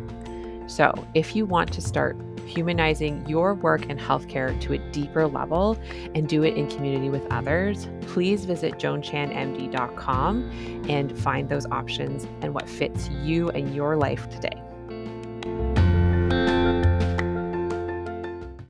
So, 0.67 0.93
if 1.14 1.37
you 1.37 1.45
want 1.45 1.73
to 1.75 1.81
start 1.81 2.17
humanizing 2.47 3.27
your 3.29 3.55
work 3.55 3.87
in 3.87 3.99
healthcare 3.99 4.59
to 4.61 4.75
a 4.75 4.79
deeper 4.91 5.27
level 5.27 5.79
and 6.15 6.29
do 6.29 6.43
it 6.43 6.57
in 6.57 6.69
community 6.69 7.11
with 7.11 7.27
others, 7.31 7.89
please 8.03 8.45
visit 8.45 8.75
joanchanmd.com 8.75 10.51
and 10.89 11.19
find 11.19 11.49
those 11.49 11.67
options 11.67 12.27
and 12.43 12.55
what 12.55 12.69
fits 12.69 13.09
you 13.23 13.51
and 13.51 13.75
your 13.75 13.97
life 13.97 14.29
today. 14.29 14.61